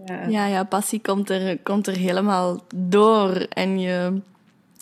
Ja, 0.07 0.27
ja, 0.29 0.47
ja 0.47 0.65
passie 0.65 1.01
komt 1.01 1.31
er, 1.31 1.59
komt 1.59 1.87
er 1.87 1.97
helemaal 1.97 2.65
door 2.75 3.31
en 3.35 3.81
je, 3.81 4.21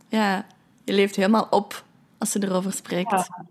ja, 0.09 0.47
je 0.85 0.93
leeft 0.93 1.17
helemaal 1.17 1.47
op 1.51 1.85
als 2.19 2.33
je 2.33 2.43
erover 2.43 2.73
spreekt. 2.73 3.11
Ja. 3.11 3.45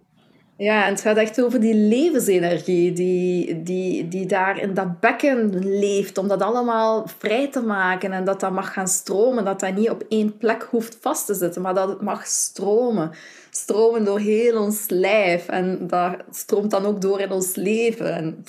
Ja, 0.63 0.85
en 0.85 0.91
het 0.91 1.01
gaat 1.01 1.17
echt 1.17 1.41
over 1.41 1.59
die 1.59 1.75
levensenergie 1.75 2.91
die, 2.91 3.63
die, 3.63 4.07
die 4.07 4.25
daar 4.25 4.59
in 4.59 4.73
dat 4.73 4.99
bekken 4.99 5.59
leeft. 5.79 6.17
Om 6.17 6.27
dat 6.27 6.41
allemaal 6.41 7.07
vrij 7.17 7.49
te 7.49 7.61
maken 7.61 8.11
en 8.11 8.23
dat 8.23 8.39
dat 8.39 8.51
mag 8.51 8.73
gaan 8.73 8.87
stromen. 8.87 9.45
Dat 9.45 9.59
dat 9.59 9.75
niet 9.75 9.89
op 9.89 10.03
één 10.09 10.37
plek 10.37 10.67
hoeft 10.69 10.97
vast 11.01 11.25
te 11.25 11.33
zitten, 11.33 11.61
maar 11.61 11.73
dat 11.73 11.89
het 11.89 12.01
mag 12.01 12.25
stromen. 12.25 13.11
Stromen 13.49 14.03
door 14.03 14.19
heel 14.19 14.61
ons 14.61 14.89
lijf. 14.89 15.47
En 15.47 15.87
dat 15.87 16.15
stroomt 16.31 16.71
dan 16.71 16.85
ook 16.85 17.01
door 17.01 17.19
in 17.19 17.31
ons 17.31 17.55
leven. 17.55 18.13
En 18.13 18.43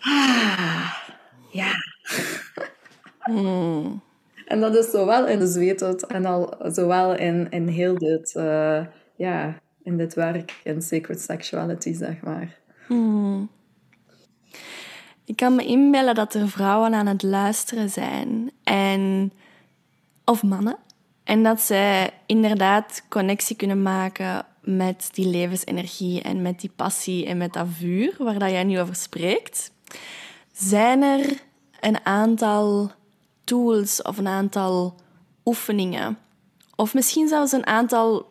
Ah, 0.00 0.94
ja. 1.50 1.72
Hmm. 3.18 4.02
En 4.46 4.60
dat 4.60 4.76
is 4.76 4.90
zowel 4.90 5.26
in 5.26 5.38
de 5.38 5.46
zweethut 5.46 6.06
en 6.06 6.26
al 6.26 6.54
zowel 6.62 7.16
in, 7.16 7.46
in 7.50 7.68
heel 7.68 7.98
dit... 7.98 8.34
Uh, 8.36 8.80
ja, 9.16 9.60
in 9.82 9.96
dit 9.96 10.14
werk, 10.14 10.60
in 10.64 10.82
sacred 10.82 11.20
sexuality, 11.20 11.94
zeg 11.94 12.20
maar. 12.20 12.58
Hmm. 12.86 13.50
Ik 15.24 15.36
kan 15.36 15.54
me 15.54 15.64
inbeelden 15.64 16.14
dat 16.14 16.34
er 16.34 16.48
vrouwen 16.48 16.94
aan 16.94 17.06
het 17.06 17.22
luisteren 17.22 17.90
zijn. 17.90 18.50
En, 18.62 19.32
of 20.24 20.42
mannen. 20.42 20.76
En 21.24 21.42
dat 21.42 21.60
zij 21.60 22.10
inderdaad 22.26 23.02
connectie 23.08 23.56
kunnen 23.56 23.82
maken 23.82 24.44
met 24.60 25.08
die 25.12 25.26
levensenergie 25.26 26.22
en 26.22 26.42
met 26.42 26.60
die 26.60 26.72
passie 26.76 27.26
en 27.26 27.36
met 27.36 27.52
dat 27.52 27.66
vuur 27.70 28.14
waar 28.18 28.38
dat 28.38 28.50
jij 28.50 28.64
nu 28.64 28.80
over 28.80 28.94
spreekt. 28.94 29.72
Zijn 30.52 31.02
er 31.02 31.42
een 31.80 32.06
aantal 32.06 32.90
tools 33.44 34.02
of 34.02 34.18
een 34.18 34.26
aantal 34.26 34.94
oefeningen, 35.44 36.18
of 36.76 36.94
misschien 36.94 37.28
zelfs 37.28 37.52
een 37.52 37.66
aantal 37.66 38.29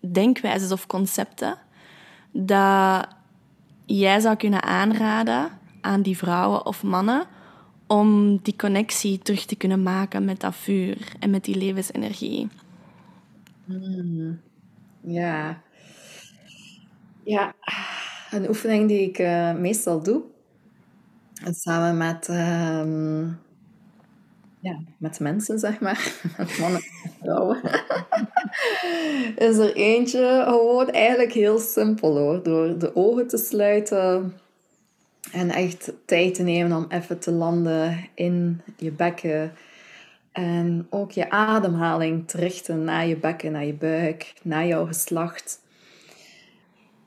denkwijzes 0.00 0.72
of 0.72 0.86
concepten 0.86 1.58
dat 2.32 3.08
jij 3.86 4.20
zou 4.20 4.36
kunnen 4.36 4.62
aanraden 4.62 5.48
aan 5.80 6.02
die 6.02 6.16
vrouwen 6.16 6.66
of 6.66 6.82
mannen 6.82 7.26
om 7.86 8.38
die 8.42 8.56
connectie 8.56 9.18
terug 9.18 9.44
te 9.44 9.56
kunnen 9.56 9.82
maken 9.82 10.24
met 10.24 10.40
dat 10.40 10.54
vuur 10.54 11.12
en 11.18 11.30
met 11.30 11.44
die 11.44 11.56
levensenergie? 11.56 12.48
Hmm. 13.64 14.40
Ja. 15.00 15.62
Ja, 17.24 17.54
een 18.30 18.48
oefening 18.48 18.88
die 18.88 19.08
ik 19.08 19.18
uh, 19.18 19.54
meestal 19.54 20.02
doe, 20.02 20.22
samen 21.44 21.96
met 21.96 22.28
um, 22.28 23.38
ja, 24.60 24.78
met 24.98 25.20
mensen, 25.20 25.58
zeg 25.58 25.80
maar. 25.80 26.12
Met 26.38 26.58
mannen 26.58 26.82
en 27.04 27.10
vrouwen. 27.20 27.60
is 29.48 29.56
er 29.56 29.74
eentje 29.74 30.44
gewoon 30.46 30.90
eigenlijk 30.90 31.32
heel 31.32 31.58
simpel 31.58 32.16
hoor. 32.16 32.42
Door 32.42 32.78
de 32.78 32.96
ogen 32.96 33.26
te 33.26 33.36
sluiten 33.36 34.34
en 35.32 35.50
echt 35.50 35.92
tijd 36.04 36.34
te 36.34 36.42
nemen 36.42 36.76
om 36.76 36.86
even 36.88 37.18
te 37.18 37.32
landen 37.32 38.08
in 38.14 38.60
je 38.76 38.90
bekken. 38.90 39.52
En 40.32 40.86
ook 40.90 41.10
je 41.10 41.30
ademhaling 41.30 42.28
te 42.28 42.36
richten 42.36 42.84
naar 42.84 43.06
je 43.06 43.16
bekken, 43.16 43.52
naar 43.52 43.64
je 43.64 43.74
buik, 43.74 44.34
naar 44.42 44.66
jouw 44.66 44.86
geslacht. 44.86 45.60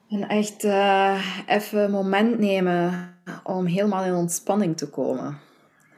En 0.09 0.27
echt 0.27 0.63
uh, 0.63 1.25
even 1.47 1.79
een 1.79 1.91
moment 1.91 2.39
nemen 2.39 3.15
om 3.43 3.65
helemaal 3.65 4.03
in 4.03 4.13
ontspanning 4.13 4.77
te 4.77 4.89
komen 4.89 5.37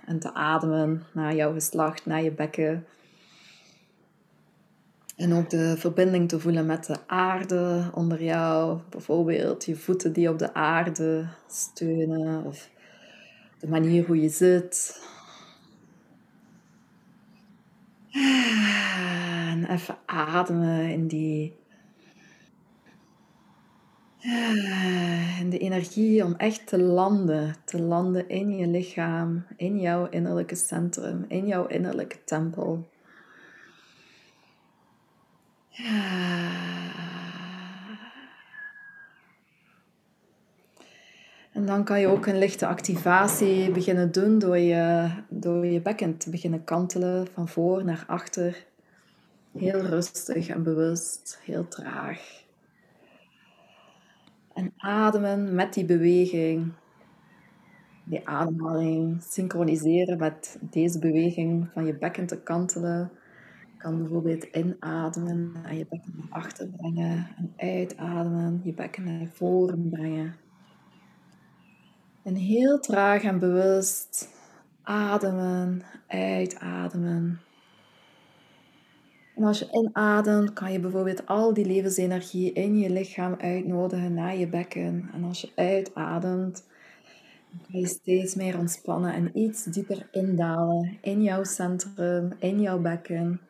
en 0.06 0.20
te 0.20 0.34
ademen 0.34 1.04
naar 1.12 1.36
jouw 1.36 1.54
geslacht, 1.54 2.06
naar 2.06 2.24
je 2.24 2.32
bekken. 2.32 2.86
En 5.16 5.34
ook 5.34 5.50
de 5.50 5.78
verbinding 5.78 6.30
te 6.30 6.40
voelen 6.40 6.66
met 6.66 6.86
de 6.86 6.98
aarde 7.08 7.90
onder 7.94 8.24
jou. 8.24 8.80
Bijvoorbeeld 8.90 9.66
je 9.66 9.76
voeten 9.76 10.14
die 10.14 10.30
op 10.30 10.40
de 10.40 10.54
aarde 10.54 11.28
steunen 11.48 12.44
of 12.44 12.70
de 13.60 13.68
manier 13.68 14.06
hoe 14.06 14.22
je 14.22 14.30
zit. 14.30 15.02
En 19.50 19.66
even 19.70 19.98
ademen 20.06 20.90
in 20.90 21.08
die 21.08 21.62
en 25.40 25.50
de 25.50 25.58
energie 25.58 26.24
om 26.24 26.36
echt 26.36 26.68
te 26.68 26.80
landen, 26.80 27.56
te 27.66 27.82
landen 27.82 28.30
in 28.30 28.58
je 28.58 28.68
lichaam, 28.68 29.46
in 29.58 29.80
jouw 29.80 30.10
innerlijke 30.10 30.56
centrum, 30.56 31.26
in 31.28 31.48
jouw 31.48 31.68
innerlijke 31.68 32.24
tempel. 32.24 32.88
En 41.54 41.66
dan 41.66 41.84
kan 41.84 42.00
je 42.00 42.08
ook 42.08 42.26
een 42.26 42.38
lichte 42.38 42.68
activatie 42.68 43.72
beginnen 43.72 44.12
doen 44.12 44.40
door 44.40 44.58
je, 44.58 45.10
door 45.30 45.66
je 45.66 45.82
bekken 45.82 46.18
te 46.18 46.30
beginnen 46.30 46.64
kantelen 46.64 47.28
van 47.34 47.48
voor 47.48 47.86
naar 47.86 48.04
achter. 48.08 48.66
Heel 49.58 49.80
rustig 49.80 50.48
en 50.48 50.64
bewust, 50.64 51.40
heel 51.46 51.68
traag. 51.68 52.44
En 54.54 54.74
ademen 54.78 55.56
met 55.56 55.74
die 55.74 55.86
beweging. 55.86 56.72
Die 58.04 58.28
ademhaling 58.28 59.24
synchroniseren 59.24 60.18
met 60.18 60.58
deze 60.62 61.00
beweging 61.00 61.70
van 61.74 61.86
je 61.86 61.94
bekken 61.94 62.26
te 62.26 62.42
kantelen. 62.42 63.12
Kan 63.84 63.98
bijvoorbeeld 63.98 64.44
inademen 64.44 65.52
en 65.64 65.78
je 65.78 65.86
bekken 65.90 66.14
naar 66.16 66.28
achter 66.30 66.68
brengen. 66.68 67.28
En 67.38 67.54
uitademen, 67.58 68.62
je 68.64 68.74
bekken 68.74 69.04
naar 69.04 69.28
voren 69.34 69.90
brengen. 69.90 70.36
En 72.24 72.36
heel 72.36 72.80
traag 72.80 73.24
en 73.24 73.40
bewust 73.40 74.30
ademen, 74.84 75.82
uitademen. 76.08 77.40
En 79.36 79.44
als 79.44 79.60
je 79.60 79.68
inademt, 79.72 80.54
kan 80.54 80.72
je 80.72 80.80
bijvoorbeeld 80.80 81.26
al 81.26 81.54
die 81.54 81.66
levensenergie 81.66 82.54
in 82.54 82.78
je 82.78 82.90
lichaam 82.90 83.36
uitnodigen 83.38 84.14
naar 84.14 84.38
je 84.38 84.48
bekken. 84.48 85.10
En 85.14 85.24
als 85.24 85.42
je 85.42 85.52
uitademt, 85.56 86.68
kan 87.72 87.80
je 87.80 87.88
steeds 87.88 88.36
meer 88.36 88.58
ontspannen 88.58 89.14
en 89.14 89.38
iets 89.40 89.64
dieper 89.64 90.08
indalen 90.12 90.98
in 91.02 91.24
jouw 91.24 91.44
centrum, 91.44 92.34
in 92.40 92.62
jouw 92.62 92.80
bekken. 92.80 93.42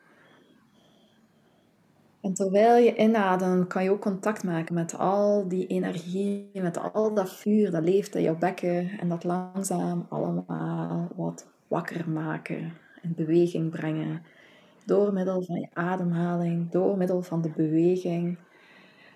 En 2.23 2.33
terwijl 2.33 2.83
je 2.83 2.95
inademt, 2.95 3.67
kan 3.67 3.83
je 3.83 3.91
ook 3.91 4.01
contact 4.01 4.43
maken 4.43 4.73
met 4.73 4.97
al 4.97 5.47
die 5.47 5.67
energie, 5.67 6.49
met 6.53 6.93
al 6.93 7.13
dat 7.13 7.33
vuur 7.33 7.71
dat 7.71 7.83
leeft 7.83 8.15
in 8.15 8.21
jouw 8.21 8.37
bekken. 8.37 8.89
En 8.99 9.09
dat 9.09 9.23
langzaam 9.23 10.05
allemaal 10.09 11.07
wat 11.15 11.45
wakker 11.67 12.09
maken, 12.09 12.73
in 13.01 13.13
beweging 13.15 13.69
brengen 13.69 14.21
door 14.85 15.13
middel 15.13 15.43
van 15.43 15.59
je 15.59 15.67
ademhaling, 15.73 16.71
door 16.71 16.97
middel 16.97 17.21
van 17.21 17.41
de 17.41 17.49
beweging. 17.49 18.37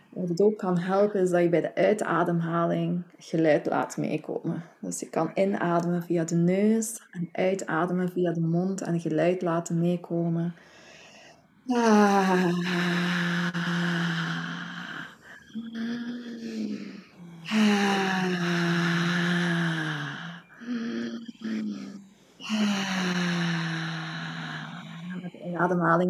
Wat 0.10 0.30
het 0.30 0.42
ook 0.42 0.58
kan 0.58 0.78
helpen 0.78 1.22
is 1.22 1.30
dat 1.30 1.42
je 1.42 1.50
bij 1.50 1.62
de 1.62 1.76
uitademhaling 1.76 3.04
geluid 3.18 3.66
laat 3.66 3.98
meekomen. 3.98 4.64
Dus 4.80 5.00
je 5.00 5.10
kan 5.10 5.32
inademen 5.34 6.04
via 6.04 6.24
de 6.24 6.36
neus 6.36 7.02
en 7.12 7.30
uitademen 7.32 8.10
via 8.10 8.32
de 8.32 8.42
mond 8.42 8.82
en 8.82 9.00
geluid 9.00 9.42
laten 9.42 9.80
meekomen. 9.80 10.54
Ademhaling 11.68 12.64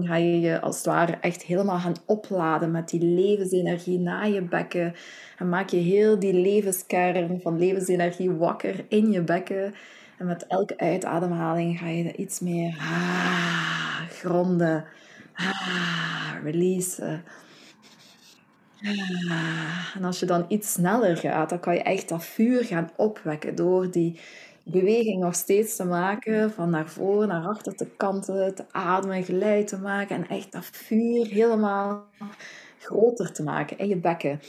ga 0.07 0.15
je 0.15 0.39
je 0.39 0.61
als 0.61 0.75
het 0.75 0.85
ware 0.85 1.11
echt 1.11 1.43
helemaal 1.43 1.79
gaan 1.79 1.95
opladen 2.05 2.71
met 2.71 2.89
die 2.89 3.01
levensenergie 3.01 3.99
na 3.99 4.23
je 4.23 4.41
bekken. 4.41 4.93
En 5.37 5.49
maak 5.49 5.69
je 5.69 5.77
heel 5.77 6.19
die 6.19 6.33
levenskern 6.33 7.39
van 7.41 7.59
levensenergie 7.59 8.31
wakker 8.31 8.85
in 8.89 9.11
je 9.11 9.21
bekken. 9.21 9.73
En 10.17 10.25
met 10.25 10.47
elke 10.47 10.77
uitademhaling 10.77 11.79
ga 11.79 11.87
je 11.87 12.15
iets 12.15 12.39
meer 12.39 12.77
ah, 12.79 14.01
gronden, 14.09 14.85
ah, 15.38 16.34
releasen. 16.43 17.23
Ah, 19.30 19.95
en 19.95 20.04
als 20.04 20.19
je 20.19 20.26
dan 20.26 20.45
iets 20.47 20.71
sneller 20.71 21.17
gaat, 21.17 21.50
dan 21.50 21.60
kan 21.60 21.73
je 21.73 21.82
echt 21.82 22.10
dat 22.10 22.26
vuur 22.26 22.63
gaan 22.63 22.89
opwekken 22.95 23.56
door 23.56 23.91
die 23.91 24.19
beweging 24.63 25.19
nog 25.19 25.36
steeds 25.36 25.76
te 25.76 25.86
maken, 25.86 26.52
van 26.52 26.69
naar 26.69 26.89
voren, 26.89 27.28
naar 27.28 27.47
achter 27.47 27.76
te 27.76 27.88
kanten, 27.97 28.56
te 28.56 28.65
ademen, 28.71 29.23
geluid 29.23 29.67
te 29.67 29.78
maken 29.78 30.15
en 30.15 30.28
echt 30.28 30.52
dat 30.52 30.65
vuur 30.65 31.28
helemaal 31.28 32.06
groter 32.80 33.32
te 33.32 33.43
maken 33.43 33.78
in 33.78 33.88
je 33.88 33.97
bekken. 33.97 34.39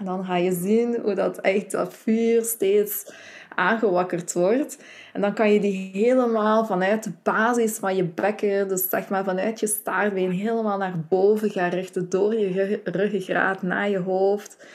En 0.00 0.06
dan 0.06 0.24
ga 0.24 0.36
je 0.36 0.52
zien 0.52 0.98
hoe 1.02 1.14
dat 1.14 1.40
echt 1.40 1.70
dat 1.70 1.94
vuur 1.94 2.44
steeds 2.44 3.12
aangewakkerd 3.54 4.32
wordt. 4.32 4.78
En 5.12 5.20
dan 5.20 5.34
kan 5.34 5.52
je 5.52 5.60
die 5.60 5.90
helemaal 5.92 6.66
vanuit 6.66 7.04
de 7.04 7.12
basis 7.22 7.76
van 7.76 7.96
je 7.96 8.04
bekken, 8.04 8.68
dus 8.68 8.88
zeg 8.88 9.08
maar 9.08 9.24
vanuit 9.24 9.60
je 9.60 9.66
staartbeen, 9.66 10.30
helemaal 10.30 10.78
naar 10.78 10.94
boven 11.08 11.50
gaan 11.50 11.70
richten, 11.70 12.08
door 12.08 12.34
je 12.34 12.80
ruggengraat 12.84 13.62
naar 13.62 13.88
je 13.88 13.98
hoofd. 13.98 14.66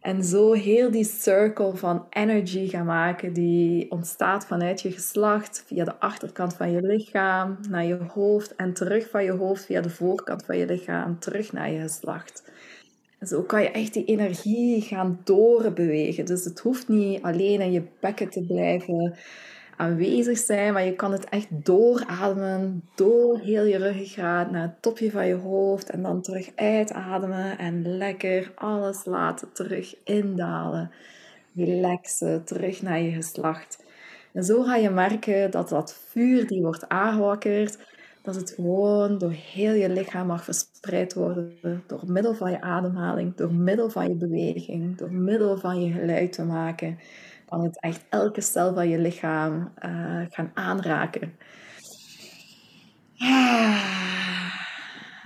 En 0.00 0.24
zo 0.24 0.52
heel 0.52 0.90
die 0.90 1.04
circle 1.04 1.76
van 1.76 2.06
energy 2.10 2.68
gaan 2.68 2.86
maken 2.86 3.32
die 3.32 3.90
ontstaat 3.90 4.46
vanuit 4.46 4.80
je 4.80 4.92
geslacht, 4.92 5.64
via 5.66 5.84
de 5.84 5.98
achterkant 5.98 6.54
van 6.54 6.70
je 6.70 6.82
lichaam, 6.82 7.58
naar 7.68 7.84
je 7.84 7.98
hoofd 8.12 8.54
en 8.54 8.72
terug 8.72 9.10
van 9.10 9.24
je 9.24 9.32
hoofd 9.32 9.64
via 9.64 9.80
de 9.80 9.90
voorkant 9.90 10.44
van 10.44 10.56
je 10.56 10.66
lichaam, 10.66 11.18
terug 11.18 11.52
naar 11.52 11.70
je 11.70 11.80
geslacht. 11.80 12.42
Zo 13.26 13.42
kan 13.42 13.62
je 13.62 13.70
echt 13.70 13.92
die 13.92 14.04
energie 14.04 14.80
gaan 14.80 15.20
doorbewegen. 15.24 16.24
Dus 16.24 16.44
het 16.44 16.58
hoeft 16.58 16.88
niet 16.88 17.22
alleen 17.22 17.60
in 17.60 17.72
je 17.72 17.82
bekken 18.00 18.30
te 18.30 18.42
blijven 18.42 19.14
aanwezig 19.76 20.38
zijn, 20.38 20.72
maar 20.72 20.84
je 20.84 20.94
kan 20.94 21.12
het 21.12 21.28
echt 21.28 21.46
doorademen 21.50 22.82
door 22.94 23.38
heel 23.38 23.64
je 23.64 23.76
ruggengraat 23.76 24.50
naar 24.50 24.62
het 24.62 24.82
topje 24.82 25.10
van 25.10 25.26
je 25.26 25.34
hoofd 25.34 25.90
en 25.90 26.02
dan 26.02 26.22
terug 26.22 26.50
uitademen 26.54 27.58
en 27.58 27.96
lekker 27.96 28.52
alles 28.54 29.04
laten 29.04 29.52
terug 29.52 29.96
indalen. 30.04 30.90
Relaxen, 31.54 32.44
terug 32.44 32.82
naar 32.82 33.00
je 33.00 33.10
geslacht. 33.10 33.84
En 34.32 34.44
zo 34.44 34.62
ga 34.62 34.76
je 34.76 34.90
merken 34.90 35.50
dat 35.50 35.68
dat 35.68 35.94
vuur 36.08 36.46
die 36.46 36.62
wordt 36.62 36.88
aangewakkerd, 36.88 37.78
dat 38.24 38.34
het 38.34 38.50
gewoon 38.50 39.18
door 39.18 39.32
heel 39.32 39.72
je 39.72 39.88
lichaam 39.88 40.26
mag 40.26 40.44
verspreid 40.44 41.14
worden 41.14 41.52
door 41.86 42.02
middel 42.06 42.34
van 42.34 42.50
je 42.50 42.60
ademhaling, 42.60 43.34
door 43.34 43.54
middel 43.54 43.90
van 43.90 44.08
je 44.08 44.14
beweging, 44.14 44.96
door 44.96 45.12
middel 45.12 45.58
van 45.58 45.82
je 45.82 45.92
geluid 45.92 46.32
te 46.32 46.44
maken 46.44 46.98
kan 47.48 47.62
het 47.62 47.80
echt 47.80 48.04
elke 48.08 48.40
cel 48.40 48.74
van 48.74 48.88
je 48.88 48.98
lichaam 48.98 49.72
uh, 49.84 50.20
gaan 50.30 50.50
aanraken. 50.54 51.32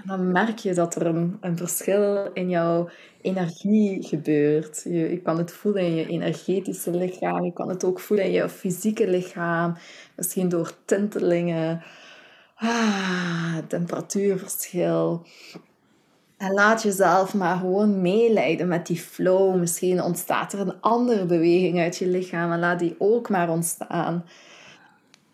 Dan 0.05 0.33
merk 0.33 0.59
je 0.59 0.75
dat 0.75 0.95
er 0.95 1.07
een, 1.07 1.37
een 1.41 1.57
verschil 1.57 2.33
in 2.33 2.49
jouw 2.49 2.89
energie 3.21 4.03
gebeurt. 4.03 4.81
Je, 4.85 4.91
je, 4.91 5.21
kan 5.23 5.39
het 5.39 5.53
voelen 5.53 5.83
in 5.83 5.95
je 5.95 6.07
energetische 6.07 6.91
lichaam. 6.91 7.45
Je 7.45 7.53
kan 7.53 7.69
het 7.69 7.85
ook 7.85 8.01
voelen 8.01 8.27
in 8.27 8.33
je 8.33 8.49
fysieke 8.49 9.09
lichaam. 9.09 9.77
Misschien 10.17 10.49
door 10.49 10.73
tintelingen. 10.85 11.83
Ah, 12.61 13.57
temperatuurverschil. 13.69 15.27
En 16.37 16.53
laat 16.53 16.83
jezelf 16.83 17.35
maar 17.35 17.57
gewoon 17.57 18.01
meeleiden 18.01 18.69
met 18.69 18.87
die 18.87 18.97
flow. 18.97 19.57
Misschien 19.57 20.03
ontstaat 20.03 20.53
er 20.53 20.61
een 20.61 20.81
andere 20.81 21.25
beweging 21.25 21.79
uit 21.79 21.97
je 21.97 22.07
lichaam 22.07 22.53
en 22.53 22.59
laat 22.59 22.79
die 22.79 22.95
ook 22.99 23.29
maar 23.29 23.49
ontstaan. 23.49 24.25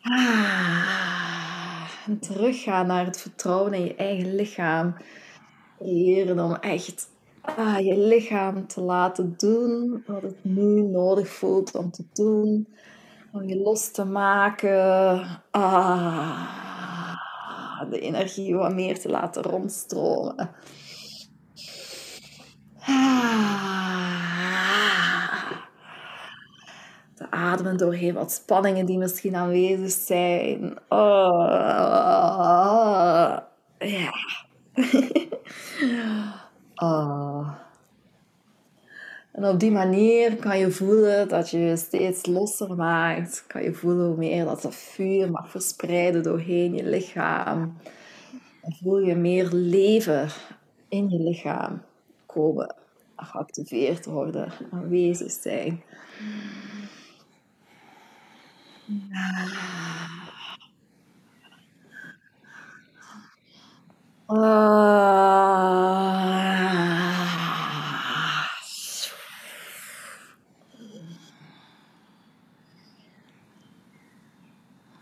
Ah, 0.01 0.85
en 2.07 2.19
teruggaan 2.19 2.87
naar 2.87 3.05
het 3.05 3.21
vertrouwen 3.21 3.73
in 3.73 3.85
je 3.85 3.95
eigen 3.95 4.35
lichaam. 4.35 4.95
Creëren 5.79 6.41
om 6.41 6.55
echt 6.55 7.09
ah, 7.41 7.79
je 7.79 7.99
lichaam 7.99 8.67
te 8.67 8.81
laten 8.81 9.35
doen 9.37 10.03
wat 10.07 10.23
het 10.23 10.45
nu 10.45 10.81
nodig 10.81 11.29
voelt 11.29 11.75
om 11.75 11.91
te 11.91 12.05
doen. 12.13 12.69
Om 13.33 13.49
je 13.49 13.57
los 13.57 13.91
te 13.91 14.05
maken. 14.05 15.27
Ah, 15.51 16.64
de 17.91 18.01
energie 18.01 18.57
wat 18.57 18.75
meer 18.75 19.01
te 19.01 19.09
laten 19.09 19.43
rondstromen. 19.43 20.51
Te 27.15 27.31
ademen 27.31 27.77
doorheen 27.77 28.15
wat 28.15 28.33
spanningen 28.33 28.87
die 28.87 28.99
misschien 28.99 29.37
aanwezig 29.37 29.91
zijn. 29.91 30.79
Oh, 30.89 31.39
ja. 33.79 34.13
Oh. 36.77 37.64
En 39.35 39.45
op 39.45 39.61
die 39.61 39.71
manier 39.71 40.37
kan 40.37 40.59
je 40.59 40.71
voelen 40.71 41.29
dat 41.29 41.51
je 41.51 41.77
steeds 41.77 42.27
losser 42.27 42.75
maakt. 42.75 43.45
Kan 43.47 43.63
je 43.63 43.73
voelen 43.73 44.07
hoe 44.07 44.17
meer 44.17 44.45
dat 44.45 44.75
vuur 44.75 45.31
mag 45.31 45.51
verspreiden 45.51 46.23
doorheen 46.23 46.75
je 46.75 46.85
lichaam. 46.85 47.77
En 48.63 48.77
voel 48.83 48.99
je 48.99 49.15
meer 49.15 49.49
leven 49.53 50.29
in 50.89 51.09
je 51.11 51.19
lichaam 51.19 51.83
komen, 52.27 52.75
geactiveerd 53.17 54.05
worden, 54.05 54.53
aanwezig 54.71 55.31
zijn. 55.31 55.83
En 64.27 64.75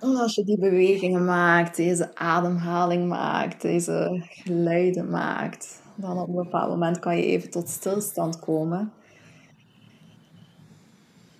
als 0.02 0.34
je 0.34 0.44
die 0.44 0.58
bewegingen 0.58 1.24
maakt, 1.24 1.76
deze 1.76 2.14
ademhaling 2.14 3.08
maakt, 3.08 3.62
deze 3.62 4.22
geluiden 4.28 5.10
maakt, 5.10 5.82
dan 5.94 6.18
op 6.18 6.28
een 6.28 6.34
bepaald 6.34 6.70
moment 6.70 6.98
kan 6.98 7.16
je 7.16 7.24
even 7.24 7.50
tot 7.50 7.68
stilstand 7.68 8.38
komen. 8.38 8.92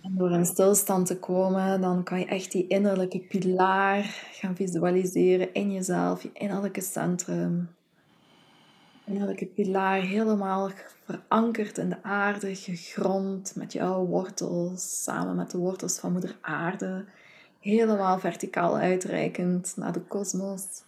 En 0.03 0.14
door 0.16 0.31
in 0.31 0.46
stilstand 0.46 1.07
te 1.07 1.18
komen, 1.18 1.81
dan 1.81 2.03
kan 2.03 2.18
je 2.18 2.27
echt 2.27 2.53
die 2.53 2.66
innerlijke 2.66 3.18
pilaar 3.18 4.03
gaan 4.33 4.57
visualiseren 4.57 5.55
in 5.55 5.72
jezelf, 5.72 6.22
je 6.22 6.31
innerlijke 6.33 6.81
centrum. 6.81 7.68
Innerlijke 9.05 9.46
pilaar 9.46 10.01
helemaal 10.01 10.70
verankerd 11.05 11.79
in 11.79 11.88
de 11.88 12.03
aarde, 12.03 12.55
gegrond 12.55 13.53
met 13.57 13.72
jouw 13.72 14.05
wortels, 14.05 15.03
samen 15.03 15.37
met 15.37 15.51
de 15.51 15.59
wortels 15.59 15.98
van 15.98 16.12
Moeder 16.12 16.37
Aarde. 16.40 17.05
Helemaal 17.62 18.18
verticaal 18.18 18.77
uitreikend 18.77 19.72
naar 19.77 19.92
de 19.92 20.01
kosmos 20.01 20.83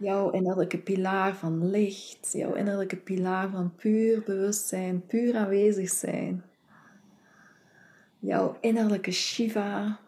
jouw 0.00 0.30
innerlijke 0.30 0.78
pilaar 0.78 1.36
van 1.36 1.70
licht, 1.70 2.32
jouw 2.32 2.54
innerlijke 2.54 2.96
pilaar 2.96 3.50
van 3.50 3.74
puur 3.74 4.22
bewustzijn, 4.22 5.06
puur 5.06 5.36
aanwezig 5.36 5.90
zijn. 5.90 6.44
Jouw 8.18 8.56
innerlijke 8.60 9.10
Shiva. 9.10 9.98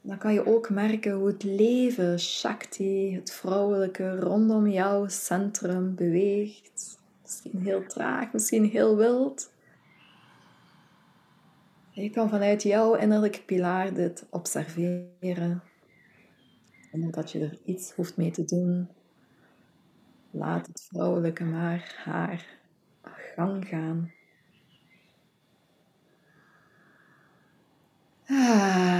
Dan 0.00 0.18
kan 0.18 0.32
je 0.32 0.46
ook 0.46 0.70
merken 0.70 1.12
hoe 1.12 1.26
het 1.26 1.42
leven, 1.42 2.20
Shakti, 2.20 3.14
het 3.14 3.32
vrouwelijke, 3.32 4.18
rondom 4.18 4.66
jouw 4.66 5.08
centrum 5.08 5.94
beweegt. 5.94 6.98
Misschien 7.22 7.60
heel 7.62 7.86
traag, 7.86 8.32
misschien 8.32 8.64
heel 8.64 8.96
wild. 8.96 9.52
Je 11.94 12.10
kan 12.10 12.28
vanuit 12.28 12.62
jouw 12.62 12.94
innerlijke 12.94 13.42
pilaar 13.42 13.94
dit 13.94 14.26
observeren. 14.30 15.62
Zonder 16.90 17.10
dat 17.10 17.32
je 17.32 17.40
er 17.40 17.58
iets 17.64 17.92
hoeft 17.92 18.16
mee 18.16 18.30
te 18.30 18.44
doen. 18.44 18.88
Laat 20.30 20.66
het 20.66 20.86
vrouwelijke 20.88 21.44
maar 21.44 22.02
haar 22.04 22.46
gang 23.34 23.68
gaan. 23.68 24.12
Ah. 28.28 28.94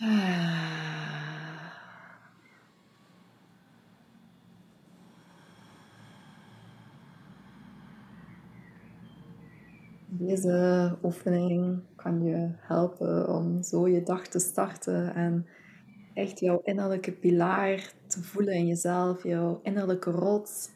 Ah. 0.00 0.87
Deze 10.20 10.96
oefening 11.02 11.80
kan 11.96 12.22
je 12.22 12.50
helpen 12.56 13.28
om 13.28 13.62
zo 13.62 13.88
je 13.88 14.02
dag 14.02 14.26
te 14.26 14.38
starten 14.38 15.14
en 15.14 15.46
echt 16.14 16.40
jouw 16.40 16.60
innerlijke 16.64 17.12
pilaar 17.12 17.92
te 18.06 18.22
voelen 18.22 18.54
in 18.54 18.66
jezelf, 18.66 19.22
jouw 19.22 19.60
innerlijke 19.62 20.10
rots. 20.10 20.70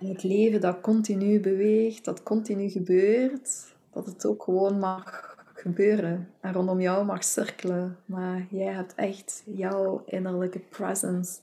En 0.00 0.06
het 0.06 0.22
leven 0.22 0.60
dat 0.60 0.80
continu 0.80 1.40
beweegt, 1.40 2.04
dat 2.04 2.22
continu 2.22 2.68
gebeurt, 2.68 3.74
dat 3.92 4.06
het 4.06 4.26
ook 4.26 4.42
gewoon 4.42 4.78
mag 4.78 5.36
gebeuren 5.54 6.28
en 6.40 6.52
rondom 6.52 6.80
jou 6.80 7.04
mag 7.04 7.24
cirkelen. 7.24 7.96
Maar 8.04 8.46
jij 8.50 8.72
hebt 8.72 8.94
echt 8.94 9.42
jouw 9.46 10.02
innerlijke 10.06 10.60
presence. 10.60 11.40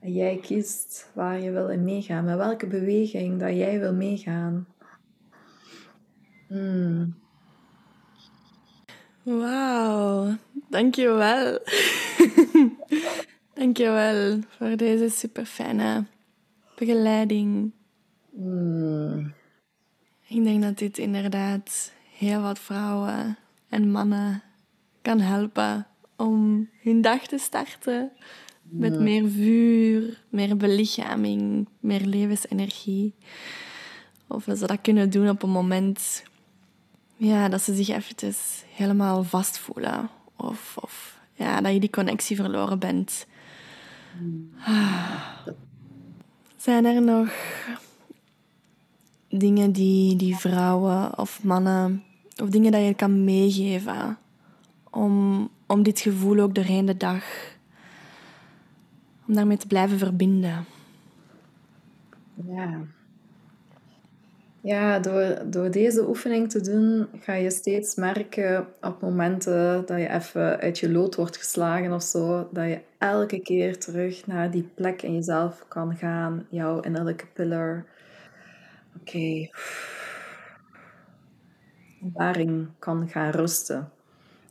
En 0.00 0.12
jij 0.12 0.36
kiest 0.36 1.10
waar 1.14 1.40
je 1.40 1.50
wil 1.50 1.68
in 1.68 1.84
meegaan, 1.84 2.24
met 2.24 2.36
welke 2.36 2.66
beweging 2.66 3.40
dat 3.40 3.56
jij 3.56 3.78
wil 3.78 3.94
meegaan. 3.94 4.66
Mm. 6.50 7.14
Wauw, 9.22 10.36
dankjewel. 10.68 11.58
Dankjewel 13.54 14.38
voor 14.48 14.76
deze 14.76 15.08
super 15.08 15.44
fijne 15.44 16.04
begeleiding. 16.76 17.72
Hmm. 18.30 19.32
Ik 20.26 20.44
denk 20.44 20.62
dat 20.62 20.78
dit 20.78 20.98
inderdaad 20.98 21.92
heel 22.16 22.40
wat 22.40 22.58
vrouwen 22.58 23.38
en 23.68 23.90
mannen 23.90 24.42
kan 25.02 25.20
helpen 25.20 25.86
om 26.16 26.68
hun 26.82 27.00
dag 27.00 27.26
te 27.26 27.38
starten 27.38 28.12
met 28.62 29.00
meer 29.00 29.28
vuur, 29.28 30.22
meer 30.28 30.56
belichaming, 30.56 31.68
meer 31.80 32.00
levensenergie. 32.00 33.14
Of 34.26 34.44
dat 34.44 34.58
ze 34.58 34.66
dat 34.66 34.80
kunnen 34.80 35.10
doen 35.10 35.28
op 35.28 35.42
een 35.42 35.50
moment 35.50 36.22
ja, 37.20 37.48
dat 37.48 37.62
ze 37.62 37.74
zich 37.74 37.88
eventjes 37.88 38.64
helemaal 38.74 39.24
vastvoelen. 39.24 40.08
Of, 40.36 40.76
of 40.80 41.18
ja, 41.34 41.60
dat 41.60 41.72
je 41.72 41.80
die 41.80 41.90
connectie 41.90 42.36
verloren 42.36 42.78
bent. 42.78 43.26
Ah. 44.64 45.46
Zijn 46.56 46.84
er 46.84 47.02
nog 47.02 47.32
dingen 49.28 49.72
die, 49.72 50.16
die 50.16 50.36
vrouwen 50.36 51.18
of 51.18 51.42
mannen, 51.42 52.02
of 52.42 52.48
dingen 52.48 52.72
dat 52.72 52.84
je 52.84 52.94
kan 52.94 53.24
meegeven 53.24 54.18
om, 54.90 55.48
om 55.66 55.82
dit 55.82 56.00
gevoel 56.00 56.38
ook 56.38 56.54
doorheen 56.54 56.86
de 56.86 56.96
dag, 56.96 57.24
om 59.26 59.34
daarmee 59.34 59.56
te 59.56 59.66
blijven 59.66 59.98
verbinden? 59.98 60.64
Ja. 62.46 62.80
Ja, 64.62 64.98
door, 64.98 65.50
door 65.50 65.70
deze 65.70 66.08
oefening 66.08 66.50
te 66.50 66.60
doen, 66.60 67.08
ga 67.20 67.32
je 67.34 67.50
steeds 67.50 67.94
merken 67.94 68.66
op 68.80 69.00
momenten 69.00 69.86
dat 69.86 69.98
je 69.98 70.08
even 70.08 70.60
uit 70.60 70.78
je 70.78 70.90
lood 70.90 71.14
wordt 71.14 71.36
geslagen 71.36 71.92
of 71.92 72.02
zo, 72.02 72.48
dat 72.52 72.64
je 72.64 72.80
elke 72.98 73.38
keer 73.38 73.78
terug 73.78 74.26
naar 74.26 74.50
die 74.50 74.70
plek 74.74 75.02
in 75.02 75.14
jezelf 75.14 75.68
kan 75.68 75.96
gaan, 75.96 76.46
jouw 76.50 76.80
innerlijke 76.80 77.26
pillar. 77.26 77.86
Oké. 79.00 79.48
Daarin 82.00 82.74
kan 82.78 83.08
gaan 83.08 83.30
rusten. 83.30 83.92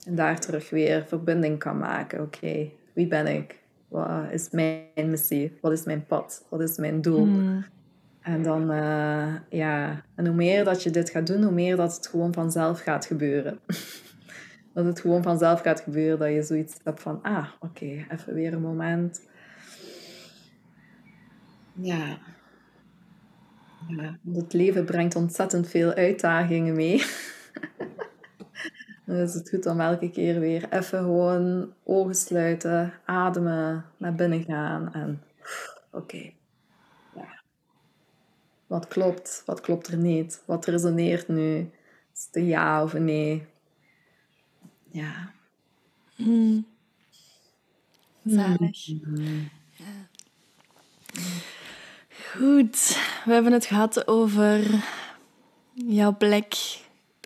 En 0.05 0.15
daar 0.15 0.39
terug 0.39 0.69
weer 0.69 1.05
verbinding 1.05 1.59
kan 1.59 1.77
maken. 1.77 2.21
Oké, 2.21 2.71
wie 2.93 3.07
ben 3.07 3.27
ik? 3.27 3.59
Wat 3.87 4.31
is 4.31 4.49
mijn 4.49 5.09
missie? 5.09 5.57
Wat 5.61 5.71
is 5.71 5.83
mijn 5.83 6.05
pad? 6.05 6.45
Wat 6.49 6.61
is 6.61 6.77
mijn 6.77 7.01
doel? 7.01 7.23
Hmm. 7.23 7.65
En 8.29 8.43
dan, 8.43 8.71
eh, 8.71 9.35
ja, 9.49 10.03
en 10.15 10.25
hoe 10.25 10.35
meer 10.35 10.63
dat 10.63 10.83
je 10.83 10.89
dit 10.89 11.09
gaat 11.09 11.27
doen, 11.27 11.43
hoe 11.43 11.51
meer 11.51 11.75
dat 11.75 11.95
het 11.95 12.07
gewoon 12.07 12.33
vanzelf 12.33 12.81
gaat 12.81 13.05
gebeuren. 13.05 13.59
dat 14.73 14.85
het 14.85 14.99
gewoon 14.99 15.23
vanzelf 15.23 15.61
gaat 15.61 15.81
gebeuren, 15.81 16.19
dat 16.19 16.29
je 16.29 16.43
zoiets 16.43 16.75
hebt 16.83 17.01
van, 17.01 17.21
ah, 17.21 17.47
oké, 17.59 17.85
even 17.85 18.33
weer 18.33 18.53
een 18.53 18.61
moment. 18.61 19.21
Ja. 21.73 22.17
Het 24.33 24.53
leven 24.53 24.85
brengt 24.85 25.15
ontzettend 25.15 25.67
veel 25.67 25.93
uitdagingen 25.93 26.75
mee. 26.75 27.03
het 29.05 29.35
is 29.35 29.49
goed 29.49 29.65
om 29.65 29.79
elke 29.79 30.09
keer 30.09 30.39
weer 30.39 30.69
even 30.69 30.99
gewoon 30.99 31.73
ogen 31.83 32.15
sluiten, 32.15 32.93
ademen, 33.05 33.85
naar 33.97 34.15
binnen 34.15 34.43
gaan 34.43 34.93
en 34.93 35.21
oké. 35.91 36.37
Wat 38.69 38.87
klopt, 38.87 39.43
wat 39.45 39.61
klopt 39.61 39.87
er 39.87 39.97
niet? 39.97 40.43
Wat 40.45 40.65
resoneert 40.65 41.27
nu? 41.27 41.71
Is 42.13 42.25
het 42.25 42.35
een 42.35 42.45
ja 42.45 42.83
of 42.83 42.93
een 42.93 43.05
nee? 43.05 43.45
Ja. 44.91 45.31
Mm. 46.15 46.65
Zalig. 48.25 48.85
Ja. 48.85 50.07
Goed, 52.35 52.97
we 53.25 53.33
hebben 53.33 53.51
het 53.51 53.65
gehad 53.65 54.07
over 54.07 54.83
jouw 55.73 56.17
plek 56.17 56.55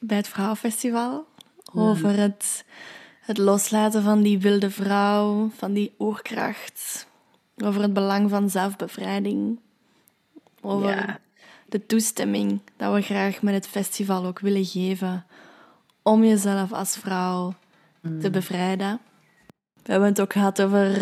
bij 0.04 0.18
het 0.18 0.28
Vrouwenfestival. 0.28 1.26
Over 1.74 2.18
het, 2.18 2.66
het 3.20 3.38
loslaten 3.38 4.04
van 4.04 4.22
die 4.22 4.40
wilde 4.40 4.70
vrouw, 4.70 5.50
van 5.56 5.74
die 5.74 5.94
oerkracht. 6.00 7.08
Over 7.58 7.82
het 7.82 7.94
belang 7.94 8.30
van 8.30 8.50
zelfbevrijding. 8.50 9.60
Over 10.62 10.90
Ja. 10.90 11.20
De 11.74 11.86
toestemming 11.86 12.60
dat 12.78 12.94
we 12.94 13.02
graag 13.02 13.42
met 13.42 13.54
het 13.54 13.68
festival 13.68 14.26
ook 14.26 14.40
willen 14.40 14.66
geven 14.66 15.26
om 16.02 16.24
jezelf 16.24 16.74
als 16.74 16.98
vrouw 16.98 17.54
te 18.22 18.30
bevrijden. 18.30 19.00
We 19.84 19.92
hebben 19.92 20.10
het 20.10 20.22
ook 20.22 20.34
gehad 20.34 20.62
over 20.62 21.02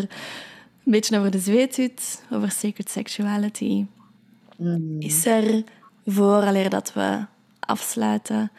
een 0.84 0.92
beetje 0.92 1.18
over 1.18 1.32
de 1.32 1.40
zweethut, 1.40 2.24
over 2.32 2.52
sacred 2.52 2.90
sexuality. 2.90 3.86
Is 5.00 5.26
er, 5.26 5.64
vooraleer 6.06 6.70
dat 6.70 6.94
we 6.94 7.26
afsluiten, 7.60 8.52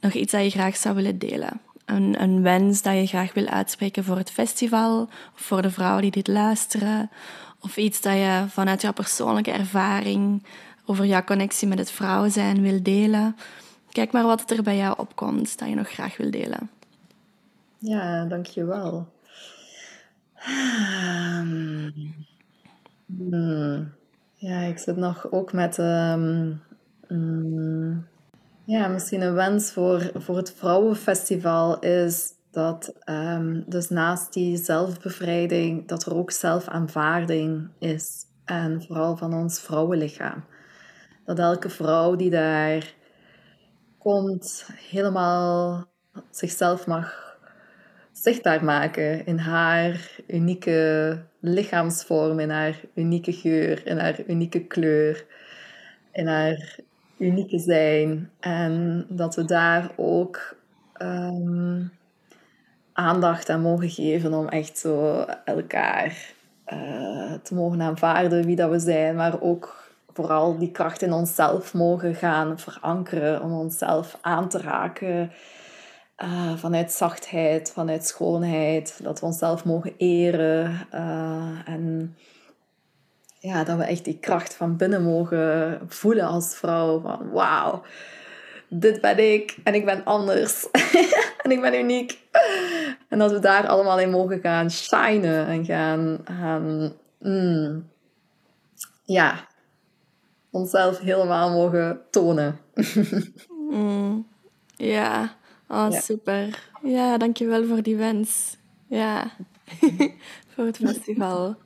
nog 0.00 0.12
iets 0.12 0.32
dat 0.32 0.42
je 0.44 0.50
graag 0.50 0.76
zou 0.76 0.94
willen 0.94 1.18
delen? 1.18 1.60
Een, 1.84 2.22
een 2.22 2.42
wens 2.42 2.82
dat 2.82 2.94
je 2.94 3.06
graag 3.06 3.34
wil 3.34 3.46
uitspreken 3.46 4.04
voor 4.04 4.16
het 4.16 4.30
festival, 4.30 5.02
of 5.34 5.40
voor 5.40 5.62
de 5.62 5.70
vrouwen 5.70 6.02
die 6.02 6.10
dit 6.10 6.28
luisteren, 6.28 7.10
of 7.60 7.76
iets 7.76 8.00
dat 8.00 8.14
je 8.14 8.44
vanuit 8.48 8.82
jouw 8.82 8.92
persoonlijke 8.92 9.50
ervaring 9.50 10.42
over 10.88 11.06
jouw 11.06 11.24
connectie 11.24 11.68
met 11.68 11.78
het 11.78 11.90
vrouw 11.90 12.28
zijn 12.28 12.62
wil 12.62 12.82
delen. 12.82 13.36
Kijk 13.90 14.12
maar 14.12 14.24
wat 14.24 14.50
er 14.50 14.62
bij 14.62 14.76
jou 14.76 14.94
opkomt 14.98 15.58
dat 15.58 15.68
je 15.68 15.74
nog 15.74 15.88
graag 15.88 16.16
wil 16.16 16.30
delen. 16.30 16.70
Ja, 17.78 18.24
dankjewel. 18.24 19.08
Ehm, 20.34 21.90
hmm. 23.06 23.92
Ja, 24.34 24.60
ik 24.60 24.78
zit 24.78 24.96
nog 24.96 25.30
ook 25.30 25.52
met 25.52 25.78
ehm, 25.78 26.52
mm, 27.08 28.06
ja, 28.64 28.88
misschien 28.88 29.20
een 29.20 29.34
wens 29.34 29.72
voor, 29.72 30.10
voor 30.14 30.36
het 30.36 30.52
Vrouwenfestival 30.52 31.78
is 31.78 32.32
dat 32.50 32.94
ehm, 32.98 33.62
dus 33.66 33.88
naast 33.88 34.32
die 34.32 34.56
zelfbevrijding, 34.56 35.88
dat 35.88 36.06
er 36.06 36.14
ook 36.14 36.30
zelfaanvaarding 36.30 37.68
is. 37.78 38.24
En 38.44 38.82
vooral 38.82 39.16
van 39.16 39.34
ons 39.34 39.60
vrouwenlichaam. 39.60 40.44
Dat 41.28 41.38
elke 41.38 41.68
vrouw 41.68 42.16
die 42.16 42.30
daar 42.30 42.94
komt, 43.98 44.68
helemaal 44.90 45.84
zichzelf 46.30 46.86
mag 46.86 47.36
zichtbaar 48.12 48.64
maken 48.64 49.26
in 49.26 49.38
haar 49.38 50.10
unieke 50.26 51.18
lichaamsvorm, 51.40 52.38
in 52.38 52.50
haar 52.50 52.80
unieke 52.94 53.32
geur, 53.32 53.86
in 53.86 53.98
haar 53.98 54.20
unieke 54.26 54.66
kleur, 54.66 55.26
in 56.12 56.26
haar 56.26 56.78
unieke 57.18 57.58
zijn. 57.58 58.30
En 58.40 59.06
dat 59.08 59.34
we 59.34 59.44
daar 59.44 59.90
ook 59.96 60.56
ehm, 60.92 61.82
aandacht 62.92 63.48
aan 63.48 63.60
mogen 63.60 63.90
geven 63.90 64.34
om 64.34 64.48
echt 64.48 64.78
zo 64.78 65.24
elkaar 65.44 66.32
eh, 66.64 67.32
te 67.42 67.54
mogen 67.54 67.82
aanvaarden 67.82 68.44
wie 68.44 68.56
dat 68.56 68.70
we 68.70 68.78
zijn, 68.78 69.16
maar 69.16 69.40
ook 69.40 69.77
vooral 70.18 70.58
die 70.58 70.70
kracht 70.70 71.02
in 71.02 71.12
onszelf 71.12 71.74
mogen 71.74 72.14
gaan 72.14 72.58
verankeren, 72.58 73.42
om 73.42 73.52
onszelf 73.52 74.18
aan 74.20 74.48
te 74.48 74.58
raken 74.58 75.32
uh, 76.22 76.56
vanuit 76.56 76.92
zachtheid, 76.92 77.70
vanuit 77.72 78.06
schoonheid, 78.06 79.00
dat 79.02 79.20
we 79.20 79.26
onszelf 79.26 79.64
mogen 79.64 79.94
eren 79.96 80.86
uh, 80.94 81.58
en 81.64 82.16
ja, 83.38 83.64
dat 83.64 83.76
we 83.76 83.84
echt 83.84 84.04
die 84.04 84.18
kracht 84.18 84.54
van 84.54 84.76
binnen 84.76 85.02
mogen 85.02 85.80
voelen 85.88 86.26
als 86.26 86.56
vrouw. 86.56 87.00
Van 87.00 87.30
wauw, 87.30 87.82
dit 88.68 89.00
ben 89.00 89.32
ik 89.32 89.56
en 89.64 89.74
ik 89.74 89.84
ben 89.84 90.04
anders 90.04 90.70
en 91.42 91.50
ik 91.50 91.60
ben 91.60 91.74
uniek. 91.74 92.18
En 93.08 93.18
dat 93.18 93.30
we 93.30 93.38
daar 93.38 93.66
allemaal 93.66 93.98
in 93.98 94.10
mogen 94.10 94.40
gaan 94.40 94.70
shinen 94.70 95.46
en 95.46 95.64
gaan, 95.64 96.18
gaan 96.24 96.92
mm, 97.18 97.88
ja, 99.04 99.46
onszelf 100.50 100.98
helemaal 100.98 101.50
mogen 101.50 102.00
tonen. 102.10 102.58
mm, 103.70 104.26
ja, 104.76 105.34
oh, 105.68 105.86
Ja. 105.90 106.00
super. 106.00 106.70
Ja, 106.82 107.18
dankjewel 107.18 107.64
voor 107.66 107.82
die 107.82 107.96
wens. 107.96 108.56
Ja, 108.86 109.30
voor 110.54 110.64
het 110.64 110.76
festival. 110.76 111.56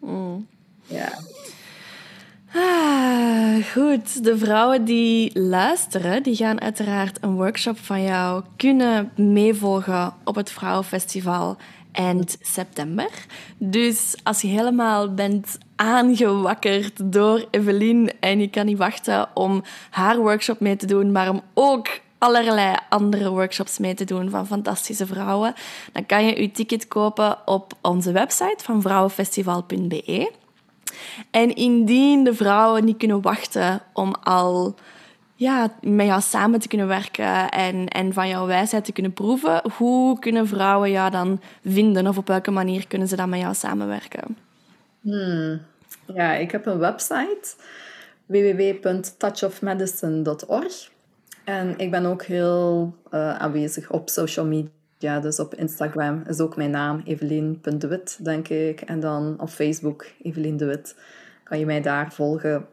Mm. 0.00 0.46
Ja. 0.86 1.12
Ah, 2.54 3.64
goed, 3.72 4.24
de 4.24 4.38
vrouwen 4.38 4.84
die 4.84 5.38
luisteren, 5.40 6.22
die 6.22 6.36
gaan 6.36 6.60
uiteraard 6.60 7.18
een 7.22 7.34
workshop 7.34 7.78
van 7.78 8.02
jou 8.02 8.44
kunnen 8.56 9.10
meevolgen 9.16 10.14
op 10.24 10.34
het 10.34 10.50
Vrouwenfestival 10.50 11.56
eind 11.92 12.36
september. 12.40 13.10
Dus 13.58 14.14
als 14.22 14.40
je 14.40 14.48
helemaal 14.48 15.14
bent 15.14 15.58
aangewakkerd 15.82 17.12
door 17.12 17.44
Evelien 17.50 18.10
en 18.20 18.40
je 18.40 18.50
kan 18.50 18.66
niet 18.66 18.78
wachten 18.78 19.28
om 19.34 19.62
haar 19.90 20.18
workshop 20.18 20.60
mee 20.60 20.76
te 20.76 20.86
doen, 20.86 21.12
maar 21.12 21.28
om 21.28 21.42
ook 21.54 21.88
allerlei 22.18 22.76
andere 22.88 23.30
workshops 23.30 23.78
mee 23.78 23.94
te 23.94 24.04
doen 24.04 24.30
van 24.30 24.46
fantastische 24.46 25.06
vrouwen, 25.06 25.54
dan 25.92 26.06
kan 26.06 26.24
je 26.24 26.42
je 26.42 26.50
ticket 26.50 26.88
kopen 26.88 27.38
op 27.44 27.72
onze 27.80 28.12
website 28.12 28.64
van 28.64 28.82
vrouwenfestival.be. 28.82 30.32
En 31.30 31.54
indien 31.54 32.24
de 32.24 32.34
vrouwen 32.34 32.84
niet 32.84 32.96
kunnen 32.96 33.20
wachten 33.20 33.80
om 33.92 34.14
al 34.22 34.74
ja, 35.34 35.72
met 35.80 36.06
jou 36.06 36.20
samen 36.20 36.60
te 36.60 36.68
kunnen 36.68 36.86
werken 36.86 37.50
en, 37.50 37.88
en 37.88 38.12
van 38.12 38.28
jouw 38.28 38.46
wijsheid 38.46 38.84
te 38.84 38.92
kunnen 38.92 39.12
proeven, 39.12 39.62
hoe 39.76 40.18
kunnen 40.18 40.46
vrouwen 40.46 40.90
jou 40.90 41.10
dan 41.10 41.40
vinden 41.64 42.06
of 42.06 42.18
op 42.18 42.26
welke 42.26 42.50
manier 42.50 42.86
kunnen 42.86 43.08
ze 43.08 43.16
dan 43.16 43.28
met 43.28 43.40
jou 43.40 43.54
samenwerken? 43.54 44.36
Hmm. 45.00 45.60
Ja, 46.14 46.34
ik 46.34 46.50
heb 46.50 46.66
een 46.66 46.78
website 46.78 47.54
www.touchofmedicine.org 48.26 50.90
en 51.44 51.78
ik 51.78 51.90
ben 51.90 52.06
ook 52.06 52.22
heel 52.22 52.94
uh, 53.10 53.38
aanwezig 53.38 53.90
op 53.90 54.08
social 54.08 54.46
media. 54.46 55.20
Dus 55.20 55.40
op 55.40 55.54
Instagram 55.54 56.22
is 56.28 56.40
ook 56.40 56.56
mijn 56.56 56.70
naam, 56.70 57.02
Evelien.dewit, 57.04 58.24
denk 58.24 58.48
ik. 58.48 58.80
En 58.80 59.00
dan 59.00 59.40
op 59.40 59.48
Facebook, 59.48 60.06
Evelien 60.22 60.56
de 60.56 60.64
Wit. 60.64 60.96
Kan 61.42 61.58
je 61.58 61.66
mij 61.66 61.80
daar 61.80 62.12
volgen. 62.12 62.66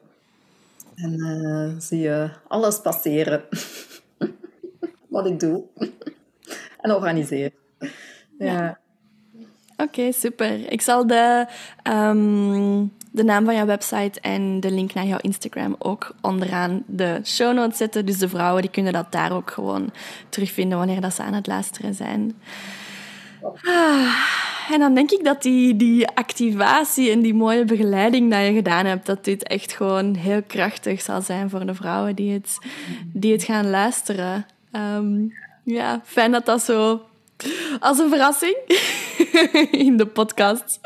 En 0.95 1.13
uh, 1.13 1.69
zie 1.77 1.99
je 1.99 2.29
alles 2.47 2.81
passeren. 2.81 3.43
Wat 5.07 5.25
ik 5.25 5.39
doe. 5.39 5.63
en 6.81 6.91
organiseer. 6.91 7.51
Ja. 8.39 8.79
Oké, 9.77 10.11
super. 10.11 10.71
Ik 10.71 10.81
zal 10.81 11.07
de, 11.07 11.47
um, 11.83 12.91
de 13.19 13.25
naam 13.25 13.45
van 13.45 13.55
jouw 13.55 13.65
website 13.65 14.19
en 14.19 14.59
de 14.59 14.71
link 14.71 14.93
naar 14.93 15.05
jouw 15.05 15.17
Instagram 15.21 15.75
ook 15.79 16.15
onderaan 16.21 16.83
de 16.85 17.21
show 17.23 17.53
notes 17.53 17.77
zetten. 17.77 18.05
Dus 18.05 18.17
de 18.17 18.29
vrouwen 18.29 18.61
die 18.61 18.71
kunnen 18.71 18.93
dat 18.93 19.11
daar 19.11 19.31
ook 19.31 19.51
gewoon 19.51 19.91
terugvinden 20.29 20.77
wanneer 20.77 21.01
dat 21.01 21.13
ze 21.13 21.23
aan 21.23 21.33
het 21.33 21.47
luisteren 21.47 21.93
zijn. 21.93 22.41
Ah, 23.63 24.71
en 24.71 24.79
dan 24.79 24.93
denk 24.93 25.11
ik 25.11 25.23
dat 25.23 25.41
die, 25.41 25.75
die 25.75 26.07
activatie 26.07 27.11
en 27.11 27.21
die 27.21 27.33
mooie 27.33 27.65
begeleiding 27.65 28.31
die 28.31 28.39
je 28.39 28.53
gedaan 28.53 28.85
hebt, 28.85 29.05
dat 29.05 29.25
dit 29.25 29.43
echt 29.43 29.71
gewoon 29.71 30.15
heel 30.15 30.41
krachtig 30.47 31.01
zal 31.01 31.21
zijn 31.21 31.49
voor 31.49 31.65
de 31.65 31.75
vrouwen 31.75 32.15
die 32.15 32.33
het, 32.33 32.57
die 33.13 33.31
het 33.31 33.43
gaan 33.43 33.69
luisteren. 33.69 34.45
Um, 34.71 35.33
ja, 35.63 36.01
fijn 36.03 36.31
dat 36.31 36.45
dat 36.45 36.63
zo 36.63 37.01
als 37.79 37.99
een 37.99 38.09
verrassing 38.09 38.55
in 39.87 39.97
de 39.97 40.05
podcast 40.05 40.79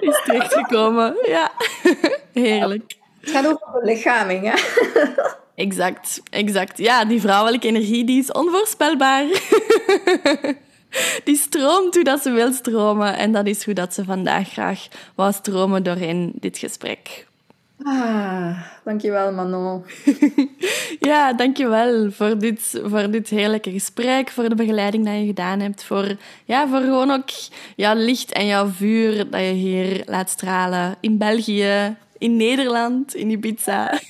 is 0.00 0.22
terechtgekomen. 0.24 1.16
Ja, 1.26 1.52
heerlijk. 2.32 2.96
Het 3.20 3.30
gaat 3.30 3.46
over 3.46 3.80
belichaming, 3.80 4.52
hè? 4.52 4.62
Exact, 5.54 6.20
exact. 6.30 6.78
Ja, 6.78 7.04
die 7.04 7.20
vrouwelijke 7.20 7.66
energie 7.66 8.04
die 8.04 8.18
is 8.18 8.32
onvoorspelbaar. 8.32 9.24
Die 11.24 11.36
stroomt 11.36 11.94
hoe 11.94 12.04
dat 12.04 12.22
ze 12.22 12.30
wil 12.30 12.52
stromen. 12.52 13.16
En 13.16 13.32
dat 13.32 13.46
is 13.46 13.64
hoe 13.64 13.74
dat 13.74 13.94
ze 13.94 14.04
vandaag 14.04 14.48
graag 14.48 14.86
wou 15.14 15.32
stromen 15.32 15.82
doorheen 15.82 16.32
dit 16.34 16.58
gesprek. 16.58 17.26
Ah, 17.82 18.63
dankjewel 18.84 19.32
Manon. 19.32 19.84
ja, 21.10 21.32
dankjewel 21.32 22.10
voor 22.10 22.38
dit, 22.38 22.80
voor 22.84 23.10
dit 23.10 23.28
heerlijke 23.28 23.70
gesprek, 23.70 24.30
voor 24.30 24.48
de 24.48 24.54
begeleiding 24.54 25.04
die 25.04 25.20
je 25.20 25.26
gedaan 25.26 25.60
hebt, 25.60 25.84
voor, 25.84 26.16
ja, 26.44 26.68
voor 26.68 26.80
gewoon 26.80 27.10
ook 27.10 27.28
jouw 27.76 27.94
licht 27.94 28.32
en 28.32 28.46
jouw 28.46 28.66
vuur 28.66 29.30
dat 29.30 29.40
je 29.40 29.46
hier 29.46 30.02
laat 30.06 30.30
stralen 30.30 30.94
in 31.00 31.18
België, 31.18 31.96
in 32.18 32.36
Nederland, 32.36 33.14
in 33.14 33.30
Ibiza. 33.30 34.00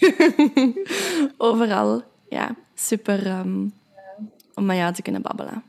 Overal. 1.36 2.02
Ja, 2.28 2.54
super 2.74 3.26
um, 3.26 3.72
om 4.54 4.64
met 4.64 4.76
jou 4.76 4.92
te 4.92 5.02
kunnen 5.02 5.22
babbelen. 5.22 5.62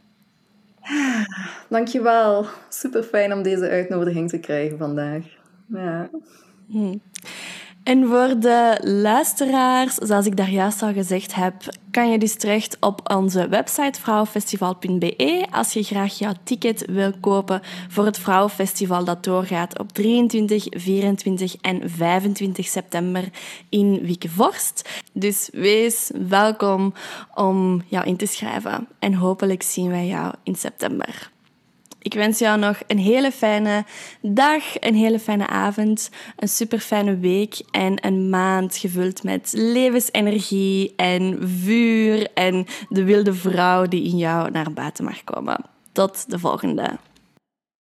Dankjewel. 1.70 2.46
Super 2.70 3.04
fijn 3.04 3.34
om 3.34 3.42
deze 3.44 3.70
uitnodiging 3.70 4.30
te 4.30 4.40
krijgen 4.40 4.78
vandaag. 4.78 5.24
Ja. 5.68 6.10
Hm. 6.68 6.98
En 7.86 8.08
voor 8.08 8.40
de 8.40 8.78
luisteraars, 8.82 9.96
zoals 9.96 10.26
ik 10.26 10.38
daar 10.38 10.50
juist 10.50 10.82
al 10.82 10.94
gezegd 10.94 11.36
heb, 11.36 11.54
kan 11.92 12.12
je 12.12 12.18
dus 12.18 12.36
terecht 12.36 12.78
op 12.80 13.16
onze 13.16 13.48
website 13.48 14.02
vrouwenfestival.be 14.02 15.48
als 15.52 15.74
je 15.74 15.84
graag 15.84 16.18
jouw 16.18 16.34
ticket 16.44 16.86
wil 16.86 17.12
kopen 17.20 17.62
voor 17.90 18.06
het 18.06 18.20
Vrouwenfestival 18.20 19.04
dat 19.04 19.24
doorgaat 19.24 19.80
op 19.80 19.92
23, 19.92 20.66
24 20.70 21.56
en 21.62 21.90
25 21.90 22.66
september 22.66 23.24
in 23.70 24.00
Wiekevorst. 24.02 24.90
Dus 25.14 25.50
wees 25.54 26.12
welkom 26.28 26.94
om 27.34 27.84
jou 27.88 28.06
in 28.06 28.18
te 28.18 28.26
schrijven 28.26 28.88
en 29.00 29.14
hopelijk 29.14 29.64
zien 29.64 29.90
wij 29.90 30.08
jou 30.08 30.34
in 30.44 30.56
september. 30.56 31.34
Ik 32.06 32.14
wens 32.14 32.40
jou 32.40 32.60
nog 32.60 32.80
een 32.88 32.98
hele 32.98 33.32
fijne 33.32 33.86
dag, 34.22 34.64
een 34.80 34.96
hele 34.96 35.20
fijne 35.20 35.48
avond, 35.48 36.10
een 36.36 36.48
super 36.48 36.80
fijne 36.80 37.18
week 37.18 37.62
en 37.72 38.06
een 38.06 38.30
maand 38.30 38.78
gevuld 38.78 39.24
met 39.24 39.54
levensenergie 39.56 40.94
en 40.96 41.38
vuur 41.48 42.28
en 42.34 42.66
de 42.90 43.04
wilde 43.04 43.34
vrouw 43.34 43.88
die 43.88 44.04
in 44.04 44.18
jou 44.18 44.52
naar 44.52 44.74
buiten 44.74 45.04
mag 45.04 45.24
komen. 45.24 45.66
Tot 45.92 46.30
de 46.30 46.40
volgende. 46.40 46.98